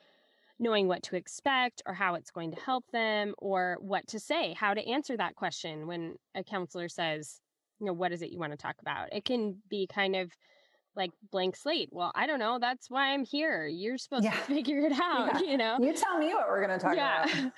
[0.59, 4.55] knowing what to expect or how it's going to help them or what to say,
[4.55, 7.41] how to answer that question when a counselor says,
[7.81, 9.13] you know, what is it you want to talk about?
[9.13, 10.31] It can be kind of
[10.97, 11.89] like blank slate.
[11.93, 12.59] Well, I don't know.
[12.61, 13.67] That's why I'm here.
[13.67, 14.33] You're supposed yeah.
[14.33, 15.51] to figure it out, yeah.
[15.51, 15.79] you know?
[15.81, 17.25] You tell me what we're going to talk yeah.
[17.25, 17.53] about.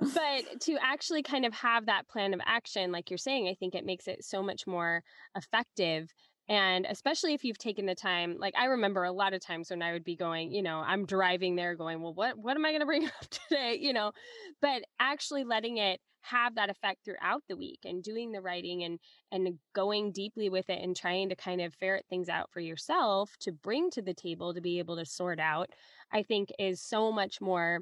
[0.14, 3.74] but to actually kind of have that plan of action, like you're saying, I think
[3.74, 5.02] it makes it so much more
[5.34, 6.12] effective
[6.48, 9.82] and especially if you've taken the time, like I remember a lot of times when
[9.82, 12.70] I would be going, you know, I'm driving there going, well, what, what am I
[12.70, 13.78] going to bring up today?
[13.80, 14.12] You know,
[14.60, 18.98] but actually letting it have that effect throughout the week and doing the writing and,
[19.32, 23.36] and going deeply with it and trying to kind of ferret things out for yourself
[23.40, 25.70] to bring to the table to be able to sort out,
[26.12, 27.80] I think is so much more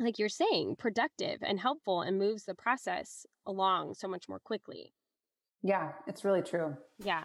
[0.00, 4.92] like you're saying, productive and helpful and moves the process along so much more quickly.
[5.62, 6.76] Yeah, it's really true.
[6.98, 7.24] Yeah.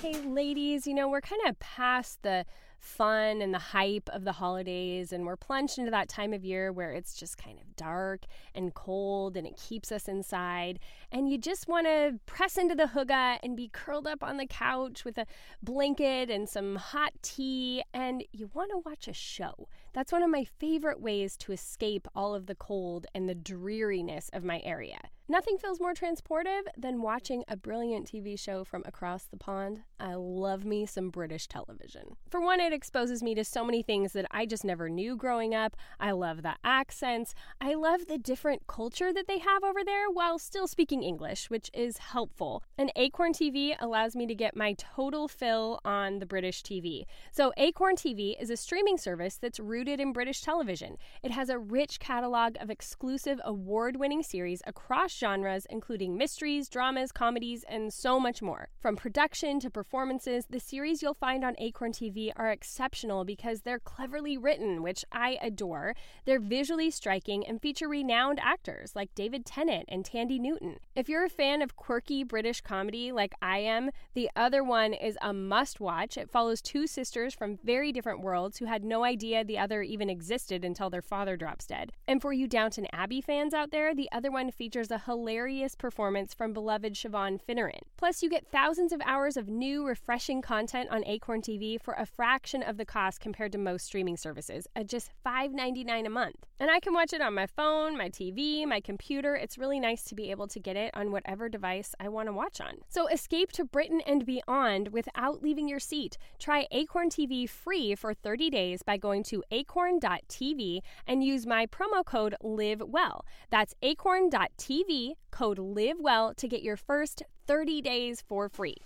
[0.00, 2.46] Hey, ladies, you know, we're kind of past the
[2.80, 6.72] fun and the hype of the holidays, and we're plunged into that time of year
[6.72, 10.80] where it's just kind of dark and cold and it keeps us inside.
[11.12, 14.46] And you just want to press into the hygge and be curled up on the
[14.46, 15.26] couch with a
[15.62, 19.68] blanket and some hot tea, and you want to watch a show.
[19.92, 24.30] That's one of my favorite ways to escape all of the cold and the dreariness
[24.32, 25.00] of my area.
[25.30, 29.82] Nothing feels more transportive than watching a brilliant TV show from across the pond.
[30.00, 32.16] I love me some British television.
[32.28, 35.54] For one, it exposes me to so many things that I just never knew growing
[35.54, 35.76] up.
[36.00, 37.32] I love the accents.
[37.60, 41.70] I love the different culture that they have over there while still speaking English, which
[41.72, 42.64] is helpful.
[42.76, 47.04] And Acorn TV allows me to get my total fill on the British TV.
[47.30, 50.96] So, Acorn TV is a streaming service that's rooted in British television.
[51.22, 57.12] It has a rich catalog of exclusive award winning series across genres, including mysteries, dramas,
[57.12, 58.70] comedies, and so much more.
[58.80, 63.78] From production to performances, the series you'll find on Acorn TV are exceptional because they're
[63.78, 65.94] cleverly written, which I adore.
[66.24, 70.78] They're visually striking and feature renowned actors like David Tennant and Thandie Newton.
[70.96, 75.18] If you're a fan of quirky British comedy like I am, the other one is
[75.20, 76.16] a must watch.
[76.16, 80.08] It follows two sisters from very different worlds who had no idea the other even
[80.08, 81.92] existed until their father drops dead.
[82.08, 86.32] And for you Downton Abbey fans out there, the other one features a hilarious performance
[86.32, 87.80] from beloved Siobhan Finneran.
[87.96, 92.06] Plus, you get thousands of hours of new, refreshing content on Acorn TV for a
[92.06, 96.46] fraction of the cost compared to most streaming services at just $5.99 a month.
[96.60, 99.34] And I can watch it on my phone, my TV, my computer.
[99.34, 102.32] It's really nice to be able to get it on whatever device I want to
[102.32, 102.74] watch on.
[102.88, 106.18] So escape to Britain and beyond without leaving your seat.
[106.38, 112.04] Try Acorn TV free for 30 days by going to acorn.tv and use my promo
[112.04, 113.24] code LIVEWELL.
[113.50, 114.99] That's acorn.tv,
[115.30, 118.76] code LIVEWELL to get your first 30 days for free.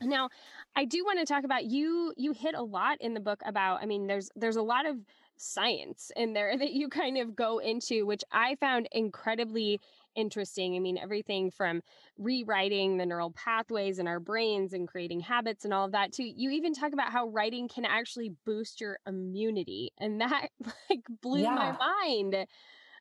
[0.00, 0.30] Now,
[0.76, 3.82] I do want to talk about you you hit a lot in the book about
[3.82, 4.96] I mean there's there's a lot of
[5.36, 9.80] science in there that you kind of go into which I found incredibly
[10.18, 10.74] interesting.
[10.74, 11.82] I mean, everything from
[12.18, 16.24] rewriting the neural pathways in our brains and creating habits and all of that to
[16.24, 19.92] you even talk about how writing can actually boost your immunity.
[19.98, 20.48] And that
[20.90, 21.54] like blew yeah.
[21.54, 22.36] my mind.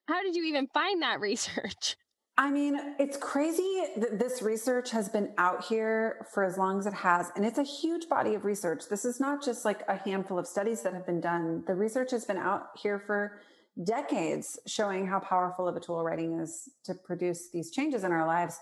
[0.08, 1.98] How did you even find that research?
[2.40, 6.86] I mean, it's crazy that this research has been out here for as long as
[6.86, 7.32] it has.
[7.36, 8.84] And it's a huge body of research.
[8.90, 11.64] This is not just like a handful of studies that have been done.
[11.66, 13.40] The research has been out here for
[13.84, 18.26] decades showing how powerful of a tool writing is to produce these changes in our
[18.26, 18.58] lives.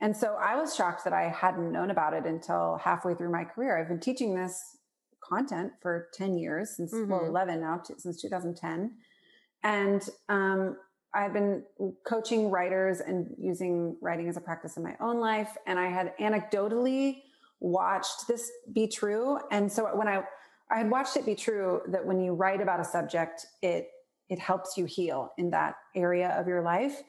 [0.00, 3.44] And so I was shocked that I hadn't known about it until halfway through my
[3.44, 3.78] career.
[3.78, 4.58] I've been teaching this
[5.22, 7.10] content for 10 years since, mm-hmm.
[7.10, 8.92] well, 11 now, t- since 2010.
[9.62, 10.76] And, um,
[11.12, 11.64] I've been
[12.06, 15.56] coaching writers and using writing as a practice in my own life.
[15.66, 17.22] And I had anecdotally
[17.58, 19.38] watched this be true.
[19.50, 20.22] And so when I,
[20.70, 23.88] I had watched it be true that when you write about a subject, it,
[24.30, 27.02] it helps you heal in that area of your life.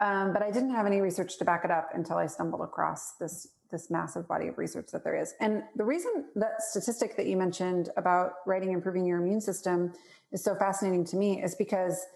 [0.00, 3.14] Um, but I didn't have any research to back it up until I stumbled across
[3.18, 5.34] this this massive body of research that there is.
[5.40, 9.92] And the reason that statistic that you mentioned about writing improving your immune system
[10.32, 12.06] is so fascinating to me is because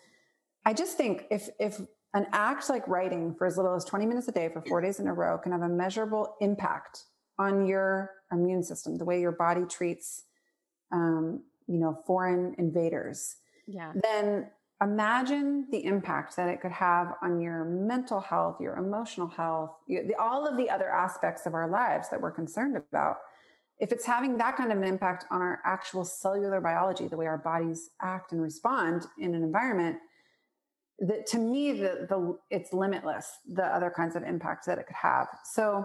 [0.65, 1.81] I just think if if
[2.15, 5.01] an act like writing for as little as 20 minutes a day for four days
[5.01, 7.05] in a row can have a measurable impact
[7.39, 10.25] on your immune system, the way your body treats,
[10.93, 13.93] um, you know, foreign invaders, yeah.
[14.03, 14.49] then
[14.83, 20.15] imagine the impact that it could have on your mental health, your emotional health, the,
[20.21, 23.19] all of the other aspects of our lives that we're concerned about.
[23.79, 27.27] If it's having that kind of an impact on our actual cellular biology, the way
[27.27, 29.97] our bodies act and respond in an environment,
[31.03, 34.97] that to me the the it's limitless the other kinds of impacts that it could
[34.97, 35.85] have so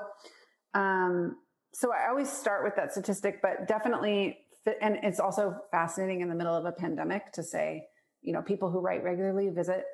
[0.74, 1.38] um
[1.74, 4.38] so i always start with that statistic but definitely
[4.82, 7.86] and it's also fascinating in the middle of a pandemic to say
[8.22, 9.86] you know people who write regularly visit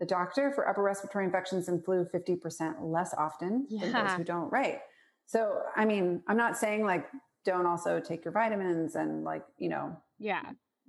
[0.00, 3.80] the doctor for upper respiratory infections and flu 50% less often yeah.
[3.80, 4.80] than those who don't write
[5.26, 7.06] so i mean i'm not saying like
[7.44, 10.42] don't also take your vitamins and like you know yeah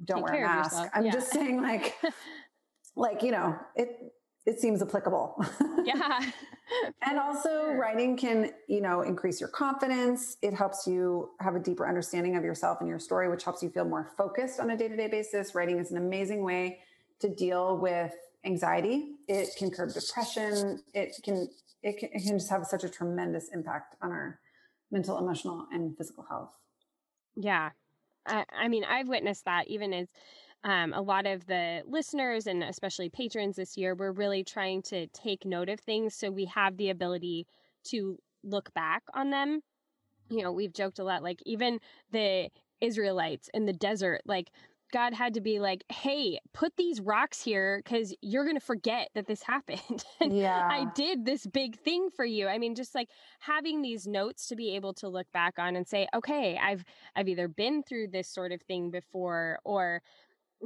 [0.03, 1.11] don't take wear a mask i'm yeah.
[1.11, 1.95] just saying like
[2.95, 4.13] like you know it
[4.45, 5.43] it seems applicable.
[5.85, 6.19] Yeah.
[7.03, 10.37] And also writing can you know increase your confidence.
[10.41, 13.69] It helps you have a deeper understanding of yourself and your story which helps you
[13.69, 15.53] feel more focused on a day-to-day basis.
[15.53, 16.79] Writing is an amazing way
[17.19, 19.11] to deal with anxiety.
[19.27, 20.81] It can curb depression.
[20.95, 21.47] It can
[21.83, 24.39] it can, it can just have such a tremendous impact on our
[24.89, 26.49] mental emotional and physical health.
[27.35, 27.69] Yeah.
[28.25, 30.07] I, I mean i've witnessed that even as
[30.65, 35.05] um, a lot of the listeners and especially patrons this year, we're really trying to
[35.07, 37.45] take note of things so we have the ability
[37.85, 39.61] to look back on them.
[40.29, 41.79] You know, we've joked a lot, like even
[42.11, 42.49] the
[42.81, 44.49] Israelites in the desert, like
[44.91, 49.09] God had to be like, hey, put these rocks here because you're going to forget
[49.13, 50.03] that this happened.
[50.21, 50.67] yeah.
[50.71, 52.47] I did this big thing for you.
[52.47, 55.87] I mean, just like having these notes to be able to look back on and
[55.87, 56.83] say, okay, I've,
[57.15, 60.01] I've either been through this sort of thing before or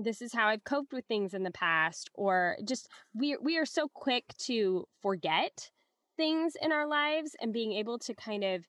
[0.01, 3.65] this is how I've coped with things in the past, or just we we are
[3.65, 5.69] so quick to forget
[6.17, 8.65] things in our lives, and being able to kind of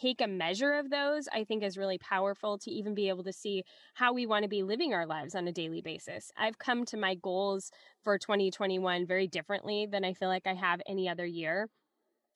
[0.00, 3.32] take a measure of those, I think is really powerful to even be able to
[3.32, 3.62] see
[3.94, 6.32] how we want to be living our lives on a daily basis.
[6.36, 7.70] I've come to my goals
[8.02, 11.68] for 2021 very differently than I feel like I have any other year.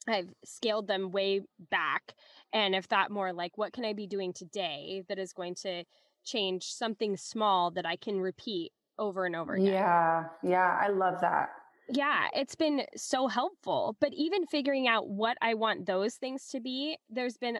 [0.08, 2.14] I've scaled them way back
[2.52, 5.84] and have thought more like, what can I be doing today that is going to
[6.24, 9.72] change something small that I can repeat over and over again.
[9.72, 11.50] Yeah, yeah, I love that.
[11.88, 13.96] Yeah, it's been so helpful.
[14.00, 17.58] But even figuring out what I want those things to be, there's been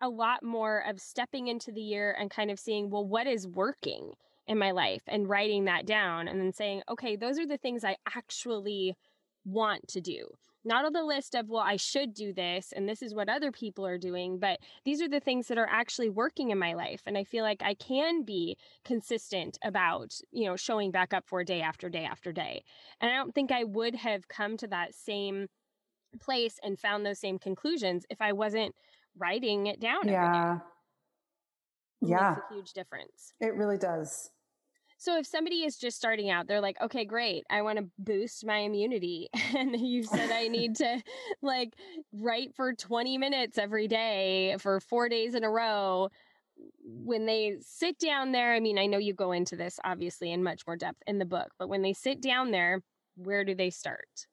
[0.00, 3.46] a lot more of stepping into the year and kind of seeing, well, what is
[3.46, 4.12] working
[4.46, 7.84] in my life and writing that down and then saying, okay, those are the things
[7.84, 8.96] I actually
[9.44, 10.26] want to do.
[10.64, 13.50] Not on the list of, well, I should do this and this is what other
[13.50, 17.02] people are doing, but these are the things that are actually working in my life.
[17.06, 21.42] And I feel like I can be consistent about, you know, showing back up for
[21.44, 22.62] day after day after day.
[23.00, 25.48] And I don't think I would have come to that same
[26.20, 28.74] place and found those same conclusions if I wasn't
[29.16, 30.06] writing it down.
[30.06, 30.58] Yeah.
[32.00, 32.30] It yeah.
[32.30, 33.32] makes a huge difference.
[33.40, 34.30] It really does.
[35.02, 37.42] So if somebody is just starting out, they're like, okay, great.
[37.50, 39.28] I want to boost my immunity.
[39.54, 41.02] And you said I need to
[41.42, 41.74] like
[42.12, 46.08] write for 20 minutes every day for four days in a row.
[46.84, 50.44] When they sit down there, I mean, I know you go into this obviously in
[50.44, 52.80] much more depth in the book, but when they sit down there,
[53.16, 54.28] where do they start?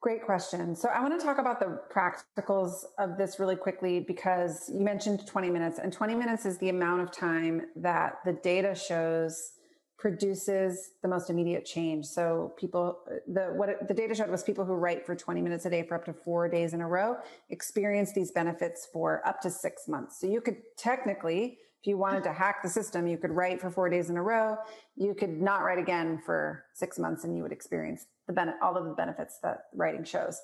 [0.00, 0.74] Great question.
[0.74, 5.26] So I want to talk about the practicals of this really quickly because you mentioned
[5.26, 9.52] 20 minutes and 20 minutes is the amount of time that the data shows
[10.00, 12.06] produces the most immediate change.
[12.06, 15.70] So people, the what the data showed was people who write for 20 minutes a
[15.70, 17.16] day for up to four days in a row
[17.50, 20.18] experience these benefits for up to six months.
[20.18, 23.70] So you could technically, if you wanted to hack the system, you could write for
[23.70, 24.56] four days in a row.
[24.96, 28.78] You could not write again for six months, and you would experience the ben- all
[28.78, 30.40] of the benefits that writing shows.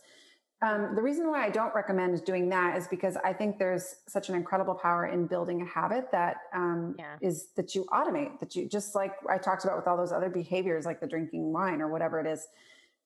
[0.62, 4.30] Um, the reason why I don't recommend doing that is because I think there's such
[4.30, 7.16] an incredible power in building a habit that um, Yeah.
[7.20, 10.30] is that you automate, that you just like I talked about with all those other
[10.30, 12.48] behaviors, like the drinking wine or whatever it is.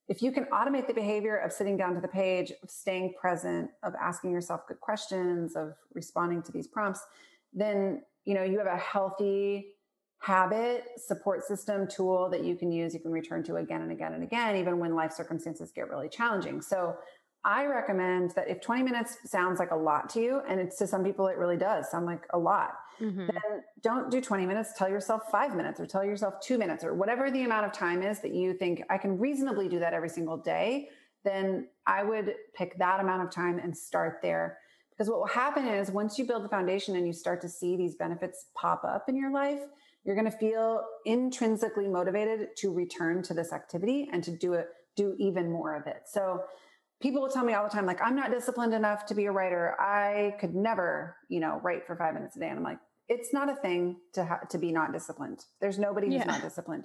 [0.07, 3.70] If you can automate the behavior of sitting down to the page, of staying present,
[3.82, 7.05] of asking yourself good questions, of responding to these prompts,
[7.53, 9.74] then you know you have a healthy
[10.18, 14.12] habit support system tool that you can use you can return to again and again
[14.12, 16.94] and again even when life circumstances get really challenging so
[17.45, 20.86] I recommend that if 20 minutes sounds like a lot to you, and it's to
[20.86, 23.28] some people, it really does sound like a lot, Mhm.
[23.28, 24.74] then don't do 20 minutes.
[24.74, 28.03] Tell yourself five minutes or tell yourself two minutes or whatever the amount of time
[28.03, 30.91] is that you think I can reasonably do that every single day.
[31.24, 34.59] Then I would pick that amount of time and start there.
[34.91, 37.74] Because what will happen is once you build the foundation and you start to see
[37.74, 39.62] these benefits pop up in your life,
[40.05, 44.68] you're going to feel intrinsically motivated to return to this activity and to do it,
[44.97, 46.03] do even more of it.
[46.07, 46.45] So
[47.01, 49.32] people will tell me all the time, like, I'm not disciplined enough to be a
[49.32, 49.74] writer.
[49.80, 52.48] I could never, you know, write for five minutes a day.
[52.48, 52.78] And I'm like,
[53.09, 55.44] it's not a thing to ha- to be not disciplined.
[55.61, 56.24] There's nobody who's Yeah.
[56.24, 56.84] not disciplined.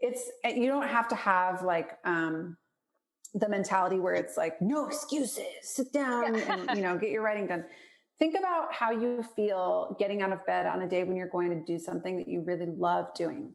[0.00, 2.56] It's you don't have to have like um,
[3.34, 7.46] the mentality where it's like no excuses, sit down and you know get your writing
[7.46, 7.64] done.
[8.18, 11.50] Think about how you feel getting out of bed on a day when you're going
[11.50, 13.54] to do something that you really love doing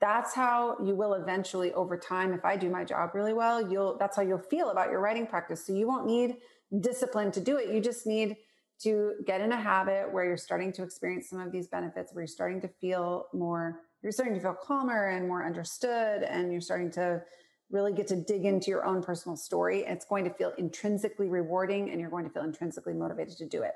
[0.00, 3.96] that's how you will eventually over time if i do my job really well you'll
[3.98, 5.66] that's how you'll feel about your writing practice.
[5.66, 6.36] So you won't need
[6.80, 7.72] discipline to do it.
[7.72, 8.36] You just need
[8.82, 12.22] to get in a habit where you're starting to experience some of these benefits where
[12.22, 16.60] you're starting to feel more you're starting to feel calmer and more understood and you're
[16.60, 17.20] starting to
[17.70, 19.80] really get to dig into your own personal story.
[19.80, 23.62] It's going to feel intrinsically rewarding and you're going to feel intrinsically motivated to do
[23.62, 23.72] it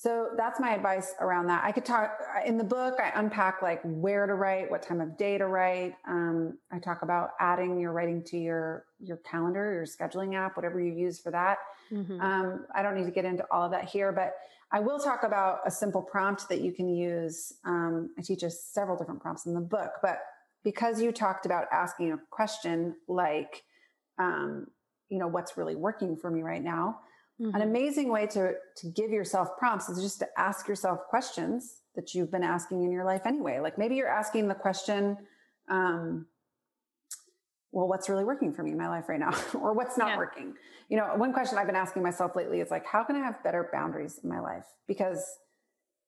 [0.00, 1.64] so that's my advice around that.
[1.64, 3.00] I could talk in the book.
[3.02, 5.96] I unpack like where to write, what time of day to write.
[6.06, 10.80] Um, I talk about adding your writing to your your calendar, your scheduling app, whatever
[10.80, 11.58] you use for that.
[11.90, 12.22] Mhm.
[12.22, 14.34] Um, I don't need to get into all of that here, but
[14.70, 17.54] I will talk about a simple prompt that you can use.
[17.64, 20.20] Um, I teach us several different prompts in the book, but
[20.62, 23.64] because you talked about asking a question like,
[24.16, 24.68] um,
[25.08, 27.00] you know, what's really working for me right now
[27.40, 27.62] an Mhm.
[27.62, 32.30] amazing way to to give yourself prompts is just to ask yourself questions that you've
[32.30, 33.60] been asking in your life anyway.
[33.60, 35.16] Like maybe you're asking the question
[35.68, 36.26] um,
[37.72, 39.30] well what's really working for me in my life right now?
[39.54, 40.16] Or what's not Yeah.
[40.16, 40.56] working?
[40.88, 43.42] You know one question i've been asking myself lately is like how can i have
[43.44, 44.64] better boundaries in my life?
[44.86, 45.38] Because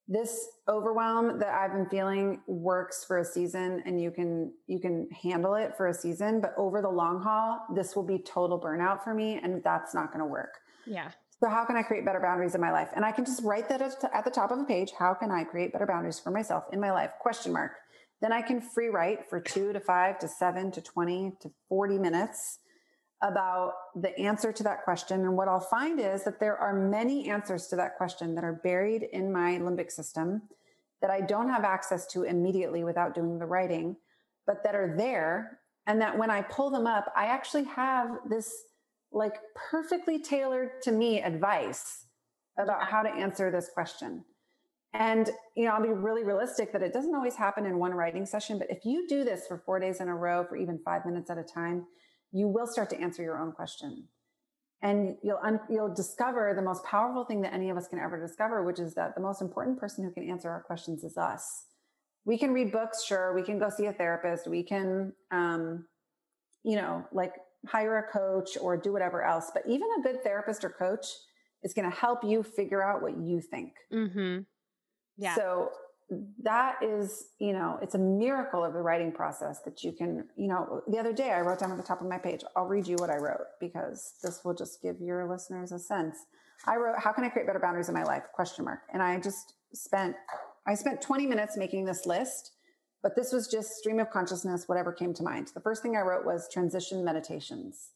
[0.09, 5.09] this overwhelm that i've been feeling works for a season and you can you can
[5.11, 9.05] handle it for a season but over the long haul this will be total burnout
[9.05, 10.55] for me and that's not going to work
[10.87, 11.11] Yeah.
[11.41, 12.89] so how can I create better boundaries in my life?
[12.95, 14.93] And I can just write that at the top of a page.
[14.99, 17.11] How can I create better boundaries for myself in my life?
[17.21, 17.73] Question mark.
[18.21, 21.99] Then I can free write for two to five to seven to 20 to 40
[21.99, 22.59] minutes
[23.23, 25.21] about the answer to that question.
[25.23, 28.61] And what I'll find is that there are many answers to that question that are
[28.65, 30.43] buried in my limbic system
[31.03, 33.97] that I don't have access to immediately without doing the writing,
[34.47, 35.59] but that are there.
[35.87, 38.53] And that when I pull them up, I actually have this
[39.13, 39.35] like
[39.71, 42.07] perfectly tailored to me advice
[42.59, 44.25] about how to answer this question.
[44.93, 48.27] And, you know, I'll be really realistic that it doesn't always happen in one writing
[48.27, 51.07] session, but if you do this for four days in a row for even five
[51.07, 51.87] minutes at a time,
[52.33, 54.09] you will start to answer your own question.
[54.83, 58.19] And you'll, un- you'll discover the most powerful thing that any of us can ever
[58.21, 61.67] discover, which is that the most important person who can answer our questions is us.
[62.25, 63.35] We can read books, sure.
[63.35, 64.49] We can go see a therapist.
[64.49, 65.87] We can, um,
[66.65, 67.33] you know, like
[67.67, 69.51] hire a coach or do whatever else.
[69.53, 71.07] But even a good therapist or coach
[71.63, 73.73] is going to help you figure out what you think.
[73.93, 74.41] Mm-hmm.
[75.19, 75.35] Yeah.
[75.35, 75.71] So
[76.43, 80.49] that is, you know, it's a miracle of the writing process that you can, you
[80.49, 82.87] know, the other day I wrote down at the top of my page, I'll read
[82.87, 86.17] you what I wrote because this will just give your listeners a sense.
[86.67, 88.25] I wrote, how can I create better boundaries in my life?
[88.35, 88.81] Question mark.
[88.93, 90.17] And I just spent,
[90.67, 92.53] I spent 20 minutes making this list,
[93.03, 95.51] but this was just stream of consciousness, whatever came to mind.
[95.55, 97.91] The first thing I wrote was transition meditations,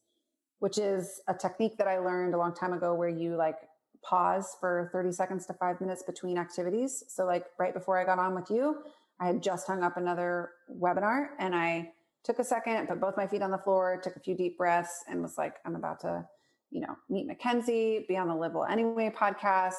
[0.59, 3.57] which is a technique that I learned a long time ago where you like
[4.03, 7.03] pause for 30 seconds to five minutes between activities.
[7.07, 8.77] So, like right before I got on with you,
[9.19, 11.91] I had just hung up another webinar and I
[12.23, 15.03] took a second, put both my feet on the floor, took a few deep breaths,
[15.07, 16.25] and was like, I'm about to,
[16.71, 19.73] you know, meet Mackenzie, be on the Live Well Anyway podcast.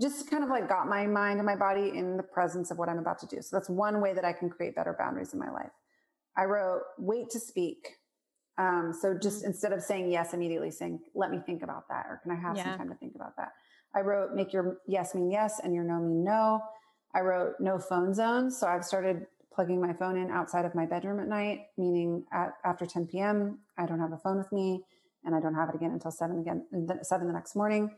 [0.00, 2.88] Just kind of like got my mind and my body in the presence of what
[2.88, 3.40] I'm about to do.
[3.42, 5.70] So that's one way that I can create better boundaries in my life.
[6.36, 7.86] I wrote, wait to speak.
[8.58, 9.48] Um, so just mm-hmm.
[9.48, 12.56] instead of saying yes immediately, saying, let me think about that, or can I have
[12.56, 12.64] yeah.
[12.64, 13.52] some time to think about that?
[13.94, 16.60] I wrote, make your yes mean yes and your no mean no.
[17.14, 18.58] I wrote no phone zones.
[18.58, 22.54] So I've started plugging my phone in outside of my bedroom at night, meaning at,
[22.64, 24.82] after 10 p.m., I don't have a phone with me
[25.24, 26.66] and I don't have it again until seven again,
[27.02, 27.90] seven the next morning.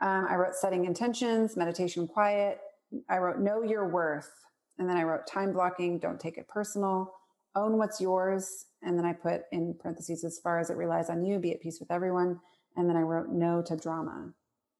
[0.00, 2.60] Um, I wrote setting intentions, meditation, quiet.
[3.08, 4.30] I wrote know your worth.
[4.78, 7.12] And then I wrote time blocking, don't take it personal
[7.58, 8.66] own what's yours.
[8.82, 11.60] And then I put in parentheses, as far as it relies on you, be at
[11.60, 12.40] peace with everyone.
[12.76, 14.32] And then I wrote no to drama.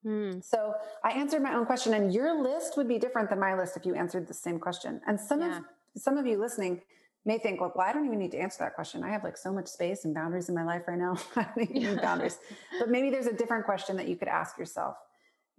[0.04, 0.40] Hmm.
[0.40, 3.76] So I answered my own question, and your list would be different than my list
[3.76, 5.00] if you answered the same question.
[5.06, 5.58] And some yeah.
[5.58, 5.64] of
[5.96, 6.82] some of you listening
[7.24, 9.02] may think, well, well, I don't even need to answer that question.
[9.02, 11.16] I have like so much space and boundaries in my life right now.
[11.36, 12.38] I don't even need boundaries.
[12.78, 14.96] But maybe there's a different question that you could ask yourself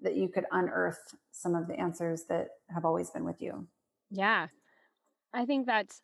[0.02, 3.68] that you could unearth some of the answers that have always been with you.
[4.12, 4.48] Yeah.
[5.34, 6.02] I think that's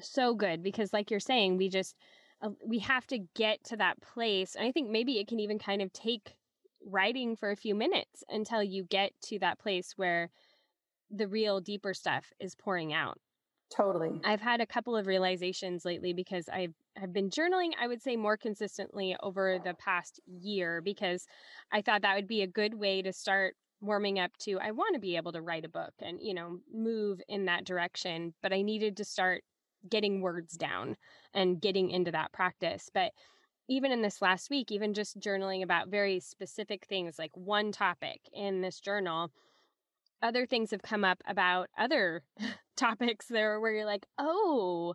[0.00, 1.94] so good because like you're saying we just
[2.42, 5.58] uh, we have to get to that place and i think maybe it can even
[5.58, 6.34] kind of take
[6.84, 10.30] writing for a few minutes until you get to that place where
[11.10, 13.18] the real deeper stuff is pouring out
[13.74, 18.02] totally i've had a couple of realizations lately because i've i've been journaling i would
[18.02, 21.26] say more consistently over the past year because
[21.72, 24.94] i thought that would be a good way to start warming up to I want
[24.94, 28.50] to be able to write a book and you know move in that direction but
[28.50, 29.42] I needed to start
[29.88, 30.96] getting words down
[31.32, 32.90] and getting into that practice.
[32.92, 33.12] But
[33.68, 38.20] even in this last week, even just journaling about very specific things, like one topic
[38.32, 39.30] in this journal,
[40.24, 42.24] other things have come up about other
[42.76, 44.94] topics there where you're like, oh,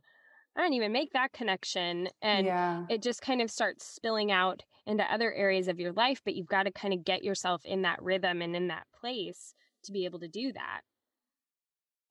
[0.57, 2.09] I didn't even make that connection.
[2.21, 2.85] And yeah.
[2.89, 6.47] it just kind of starts spilling out into other areas of your life, but you've
[6.47, 9.53] got to kind of get yourself in that rhythm and in that place
[9.83, 10.81] to be able to do that.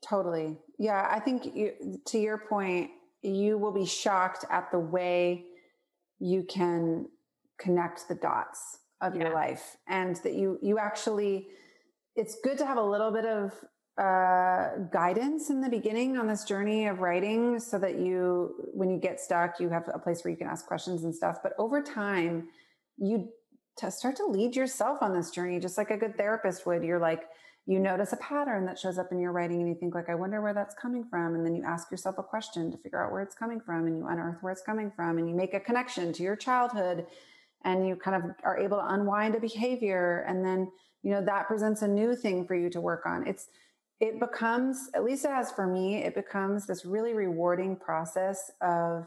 [0.09, 0.57] Totally.
[0.79, 1.09] Yeah.
[1.11, 2.91] I think you, to your point,
[3.23, 5.45] you will be shocked at the way
[6.21, 7.09] you can
[7.59, 9.25] connect the dots of yeah.
[9.25, 11.49] your life and that you, you actually,
[12.19, 13.53] it's good to have a little bit of
[13.97, 18.99] uh, guidance in the beginning on this journey of writing so that you, when you
[18.99, 21.39] get stuck, you have a place where you can ask questions and stuff.
[21.45, 22.49] But over time,
[22.97, 23.29] you
[23.77, 26.83] to start to lead yourself on this journey, just like a good therapist would.
[26.83, 27.23] You're like,
[27.67, 30.15] you notice a pattern that shows up in your writing and you think like i
[30.15, 33.13] wonder where that's coming from and then you ask yourself a question to figure out
[33.13, 35.61] where it's coming from and you unearth where it's coming from and you make a
[35.61, 37.05] connection to your childhood
[37.65, 40.67] and you kind of are able to unwind a behavior and then
[41.03, 43.49] you know that presents a new thing for you to work on it's
[44.01, 49.07] it becomes at least it has for me it becomes this really rewarding process of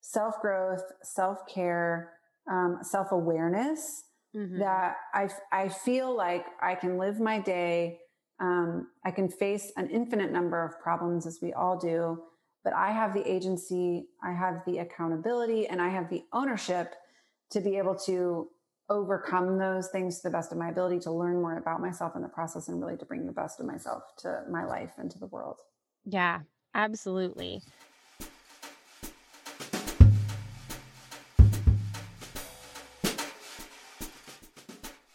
[0.00, 2.12] self-growth self-care
[2.50, 4.04] um, self-awareness
[4.36, 4.58] mm-hmm.
[4.58, 8.00] that I, I feel like I can live my day.
[8.40, 12.22] Um, I can face an infinite number of problems as we all do,
[12.64, 16.94] but I have the agency, I have the accountability, and I have the ownership
[17.50, 18.48] to be able to
[18.90, 22.22] overcome those things to the best of my ability to learn more about myself in
[22.22, 25.18] the process and really to bring the best of myself to my life and to
[25.18, 25.60] the world.
[26.04, 26.40] Yeah,
[26.74, 27.62] absolutely.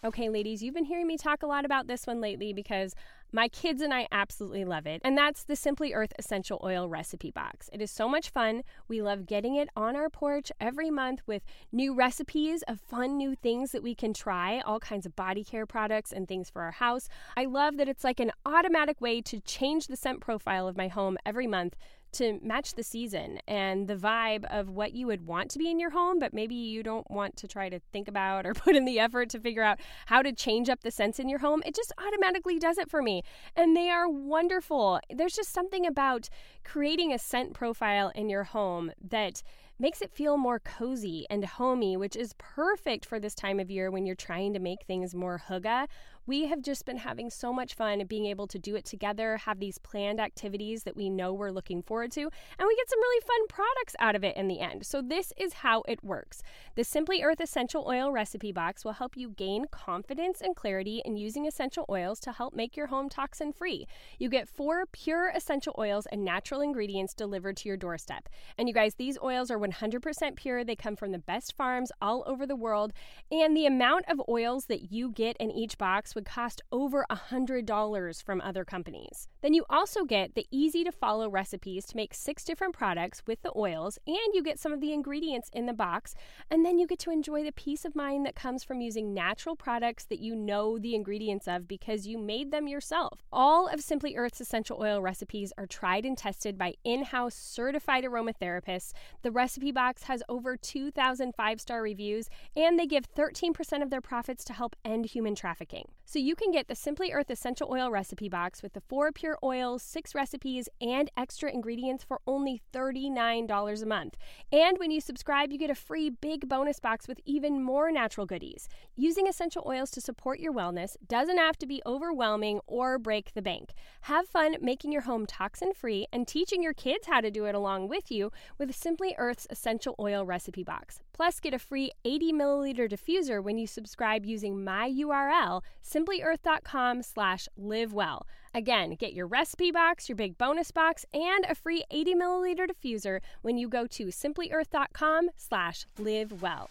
[0.05, 2.93] Okay, ladies, you've been hearing me talk a lot about this one lately because
[3.31, 5.01] my kids and I absolutely love it.
[5.03, 7.69] And that's the Simply Earth Essential Oil Recipe Box.
[7.73, 8.63] It is so much fun.
[8.87, 13.35] We love getting it on our porch every month with new recipes of fun new
[13.35, 16.71] things that we can try, all kinds of body care products and things for our
[16.71, 17.09] house.
[17.35, 20.87] I love that it's like an automatic way to change the scent profile of my
[20.87, 21.75] home every month
[22.15, 25.79] to match the season and the vibe of what you would want to be in
[25.79, 28.85] your home, but maybe you don't want to try to think about or put in
[28.85, 31.61] the effort to figure out how to change up the scents in your home.
[31.65, 33.14] It just automatically does it for me.
[33.55, 34.99] And they are wonderful.
[35.09, 36.29] There's just something about
[36.63, 39.43] creating a scent profile in your home that
[39.77, 43.91] makes it feel more cozy and homey, which is perfect for this time of year
[43.91, 45.87] when you're trying to make things more hygge
[46.27, 49.37] we have just been having so much fun and being able to do it together,
[49.37, 52.99] have these planned activities that we know we're looking forward to, and we get some
[52.99, 54.85] really fun products out of it in the end.
[54.85, 56.41] So, this is how it works.
[56.75, 61.15] The Simply Earth Essential Oil Recipe Box will help you gain confidence and clarity in
[61.15, 63.85] using essential oils to help make your home toxin free.
[64.17, 68.29] You get four pure essential oils and natural ingredients delivered to your doorstep.
[68.57, 70.63] And you guys, these oils are 100% pure.
[70.63, 72.93] They come from the best farms all over the world.
[73.31, 78.23] And the amount of oils that you get in each box would cost over $100
[78.23, 79.27] from other companies.
[79.41, 83.41] Then you also get the easy to follow recipes to make six different products with
[83.41, 86.15] the oils, and you get some of the ingredients in the box,
[86.49, 89.55] and then you get to enjoy the peace of mind that comes from using natural
[89.55, 93.21] products that you know the ingredients of because you made them yourself.
[93.31, 98.03] All of Simply Earth's essential oil recipes are tried and tested by in house certified
[98.03, 98.93] aromatherapists.
[99.21, 104.01] The recipe box has over 2,000 five star reviews, and they give 13% of their
[104.01, 105.89] profits to help end human trafficking.
[106.07, 109.39] So you can get the Simply Earth Essential Oil Recipe Box with the four pure
[109.41, 114.15] oils, six recipes, and extra ingredients for only $39 a month.
[114.51, 118.27] And when you subscribe, you get a free big bonus box with even more natural
[118.27, 118.69] goodies.
[118.95, 123.41] Using essential oils to support your wellness doesn't have to be overwhelming or break the
[123.41, 123.73] bank.
[124.01, 127.55] Have fun making your home toxin free and teaching your kids how to do it
[127.55, 130.99] along with you with Simply Earth's Essential Oil Recipe Box.
[131.13, 135.61] Plus, get a free 80 milliliter diffuser when you subscribe using my URL,
[135.95, 138.23] simplyearth.com slash livewell.
[138.53, 143.19] Again, get your recipe box, your big bonus box, and a free 80 milliliter diffuser
[143.41, 146.67] when you go to simplyearth.com slash livewell.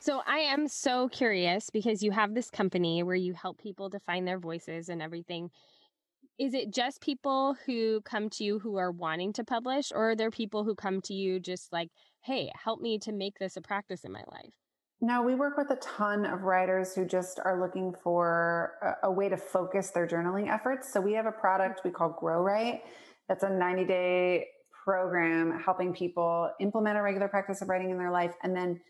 [0.00, 4.24] So I am so curious because you have this company where you help people define
[4.24, 5.50] their voices and everything
[6.38, 10.16] is it just people who come to you who are wanting to publish or are
[10.16, 11.90] there people who come to you just like
[12.22, 14.52] hey help me to make this a practice in my life
[15.00, 19.10] no we work with a ton of writers who just are looking for a, a
[19.10, 22.82] way to focus their journaling efforts so we have a product we call grow right
[23.28, 24.46] that's a 90 day
[24.84, 28.80] program helping people implement a regular practice of writing in their life and then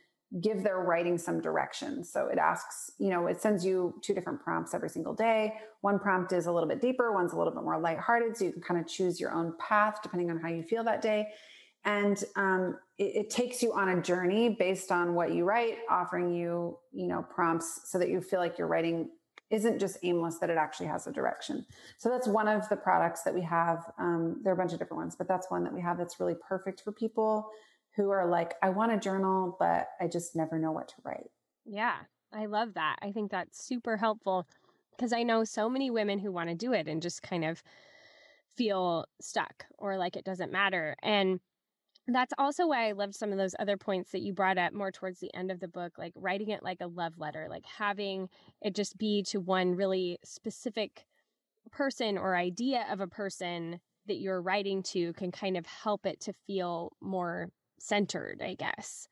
[0.43, 2.05] give their writing some direction.
[2.05, 5.55] So it asks, you know, it sends you two different prompts every single day.
[5.81, 8.37] One prompt is a little bit deeper, one's a little bit more lighthearted.
[8.37, 11.03] So you can kind of choose your own path depending on how you feel that
[11.03, 11.29] day.
[11.85, 16.35] And um, it, it takes you on a journey based on what you write, offering
[16.35, 19.11] you, you know, prompts so that you feel like your writing
[19.51, 21.65] isn't just aimless, that it actually has a direction.
[21.97, 23.91] So that's one of the products that we have.
[23.99, 26.21] Um, there are a bunch of different ones, but that's one that we have that's
[26.21, 27.49] really perfect for people
[27.97, 31.31] who are like, I want to journal, but I just never know what to write.
[31.65, 31.97] Yeah,
[32.33, 32.97] I love that.
[33.01, 34.47] I think that's super helpful
[34.97, 37.63] because I know so many women who want to do it and just kind of
[38.57, 40.95] feel stuck or like it doesn't matter.
[41.03, 41.41] And
[42.15, 44.91] that's also why I loved some of those other points that you brought up more
[44.91, 48.29] towards the end of the book, like writing it like a love letter, like having
[48.63, 51.07] it just be to one really specific
[51.71, 56.21] person or idea of a person that you're writing to can kind of help it
[56.21, 59.07] to feel more centered, I guess.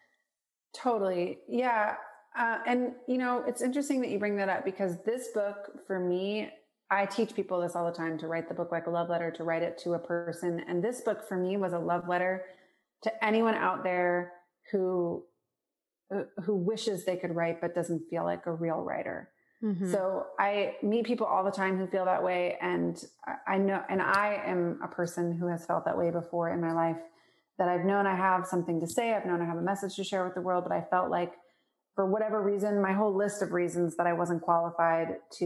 [0.73, 1.39] Totally.
[1.49, 1.97] Yeah.
[2.37, 5.99] Uh, and, you know, it's interesting that you bring that up because this book, for
[5.99, 6.51] me,
[6.91, 9.31] I teach people this all the time to write the book like a love letter,
[9.33, 10.61] to write it to a person.
[10.69, 12.45] And this book for me was a love letter
[13.03, 14.33] to anyone out there
[14.73, 15.25] who
[16.15, 19.31] uh, who wishes they could write but doesn't feel like a real writer.
[19.63, 19.91] Mm-hmm.
[19.91, 22.97] So I meet people all the time who feel that way, and
[23.47, 26.73] I know, and I am a person who has felt that way before in my
[26.73, 26.99] life
[27.59, 29.15] that I've known I have something to say.
[29.15, 31.33] I've known I have a message to share with the world, but I felt like
[31.95, 35.45] for whatever reason, my whole list of reasons that I wasn't qualified to,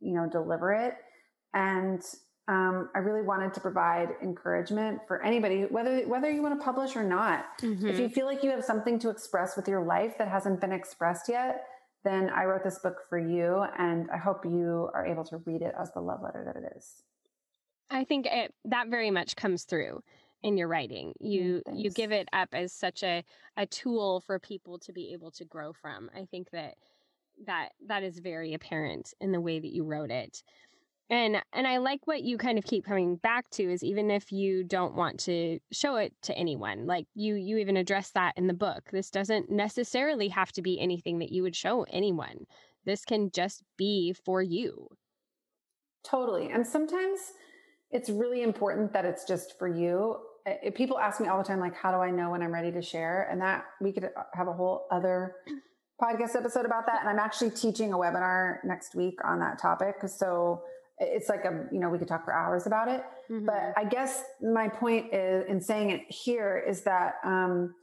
[0.00, 0.94] you know, deliver it.
[1.52, 2.02] And
[2.48, 6.94] um, I really wanted to provide encouragement for anybody, whether whether you want to publish
[6.94, 7.58] or not.
[7.60, 7.88] Mm-hmm.
[7.88, 10.72] If you feel like you have something to express with your life that hasn't been
[10.72, 11.66] expressed yet,
[12.04, 15.60] then I wrote this book for you, and I hope you are able to read
[15.60, 17.02] it as the love letter that it is.
[17.90, 20.02] I think it, that very much comes through
[20.44, 21.14] in your writing.
[21.18, 23.24] You mm, you give it up as such a
[23.56, 26.10] a tool for people to be able to grow from.
[26.16, 26.74] I think that
[27.44, 30.44] that that is very apparent in the way that you wrote it.
[31.08, 34.32] And and I like what you kind of keep coming back to is even if
[34.32, 38.48] you don't want to show it to anyone, like you you even address that in
[38.48, 38.90] the book.
[38.90, 42.46] This doesn't necessarily have to be anything that you would show anyone.
[42.84, 44.88] This can just be for you.
[46.04, 46.50] Totally.
[46.50, 47.18] And sometimes
[47.90, 50.16] it's really important that it's just for you.
[50.74, 52.82] people ask me all the time, like, how do I know when I'm ready to
[52.82, 53.28] share?
[53.30, 55.36] And that we could uh, have a whole other
[56.00, 57.00] podcast episode about that.
[57.00, 59.96] And I'm actually teaching a webinar next week on that topic.
[60.06, 60.62] So
[60.98, 63.02] it's like a you know we could talk for hours about it.
[63.30, 63.46] Mm-hmm.
[63.46, 67.74] but i guess my point is in saying it here is that um,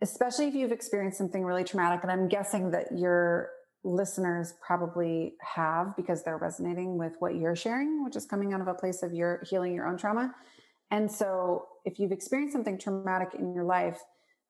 [0.00, 3.50] especially if you've experienced something really traumatic and i'm guessing that your
[3.82, 8.68] listeners probably have because they're resonating with what you're sharing which is coming out of
[8.68, 10.34] a place of your healing your own trauma.
[10.92, 13.98] And so if you've experienced something traumatic in your life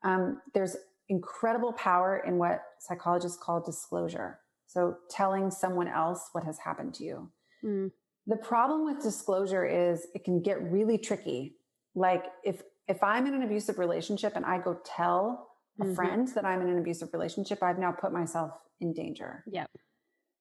[0.02, 0.76] um, there's
[1.08, 4.38] incredible power in what psychologists call disclosure.
[4.66, 7.30] So telling someone else what has happened to you
[7.64, 7.90] Mm.
[8.26, 11.56] The problem with disclosure is it can get really tricky.
[11.94, 15.48] Like if if I'm in an abusive relationship and I go tell
[15.80, 15.94] a mm-hmm.
[15.94, 19.44] friend that I'm in an abusive relationship, I've now put myself in danger.
[19.50, 19.70] Yep.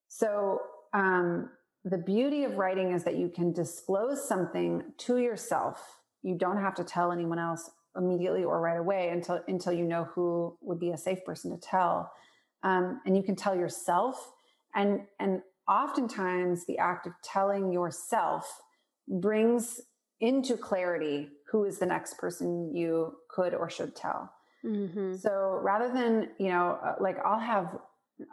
[0.08, 0.60] So
[0.94, 1.52] um,
[1.86, 6.00] the beauty of writing is that you can disclose something to yourself.
[6.24, 10.06] You don't have to tell anyone else immediately or right away until until you know
[10.06, 12.12] who would be a safe person to tell.
[12.64, 14.32] Um, and you can tell yourself
[14.76, 18.62] and and oftentimes the act of telling yourself
[19.08, 19.82] brings
[20.20, 24.32] into clarity who is the next person you could or should tell.
[24.66, 25.16] Mm-hmm.
[25.16, 27.78] So rather than, you know, uh, like I'll have,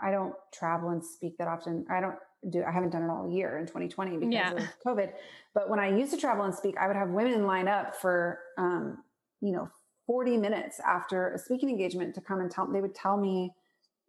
[0.03, 1.87] I don't travel and speak that often.
[1.91, 2.17] I don't
[2.51, 4.53] do, I haven't done it all year in 2020 because yeah.
[4.53, 5.13] of COVID.
[5.55, 8.41] But when I used to travel and speak, I would have women line up for,
[8.59, 8.99] um,
[9.41, 9.69] you know,
[10.07, 13.53] 40 minutes after a speaking engagement to come and tell, they would tell me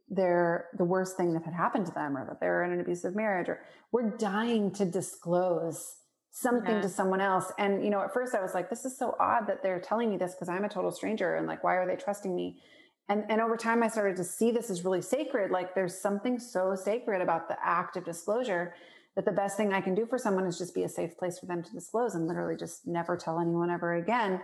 [0.10, 3.16] they're the worst thing that had happened to them or that they're in an abusive
[3.16, 5.98] marriage or we're dying to disclose
[6.32, 6.82] something yeah.
[6.82, 7.52] to someone else.
[7.58, 10.10] And you know at first i was like this is so odd that they're telling
[10.10, 12.62] me this because i'm a total stranger and like why are they trusting me?
[13.10, 16.40] And and over time i started to see this as really sacred like there's something
[16.40, 18.76] so sacred about the act of disclosure
[19.16, 21.40] that the best thing i can do for someone is just be a safe place
[21.40, 24.42] for them to disclose and literally just never tell anyone ever again.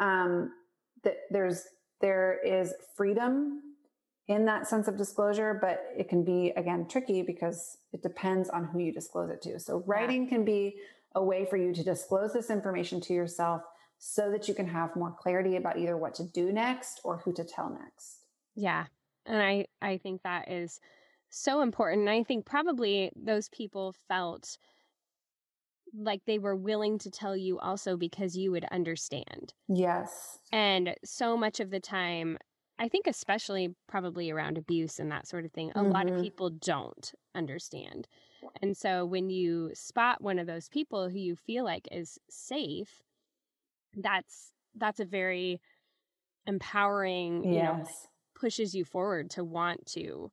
[0.00, 0.52] Um
[1.04, 1.64] that there's
[2.00, 3.60] there is freedom
[4.28, 8.64] in that sense of disclosure, but it can be again tricky because it depends on
[8.64, 9.58] who you disclose it to.
[9.60, 10.30] So writing yeah.
[10.30, 10.76] can be
[11.14, 13.62] a way for you to disclose this information to yourself
[13.98, 17.32] so that you can have more clarity about either what to do next or who
[17.34, 18.26] to tell next.
[18.54, 18.86] Yeah.
[19.26, 20.80] And I I think that is
[21.30, 22.08] so important.
[22.08, 24.56] I think probably those people felt
[25.96, 29.52] like they were willing to tell you also because you would understand.
[29.68, 30.38] Yes.
[30.52, 32.38] And so much of the time
[32.78, 35.92] I think especially probably around abuse and that sort of thing, a mm-hmm.
[35.92, 38.08] lot of people don't understand.
[38.60, 43.02] And so when you spot one of those people who you feel like is safe,
[43.96, 45.60] that's that's a very
[46.46, 47.78] empowering, you yes.
[47.78, 47.88] know,
[48.38, 50.30] pushes you forward to want to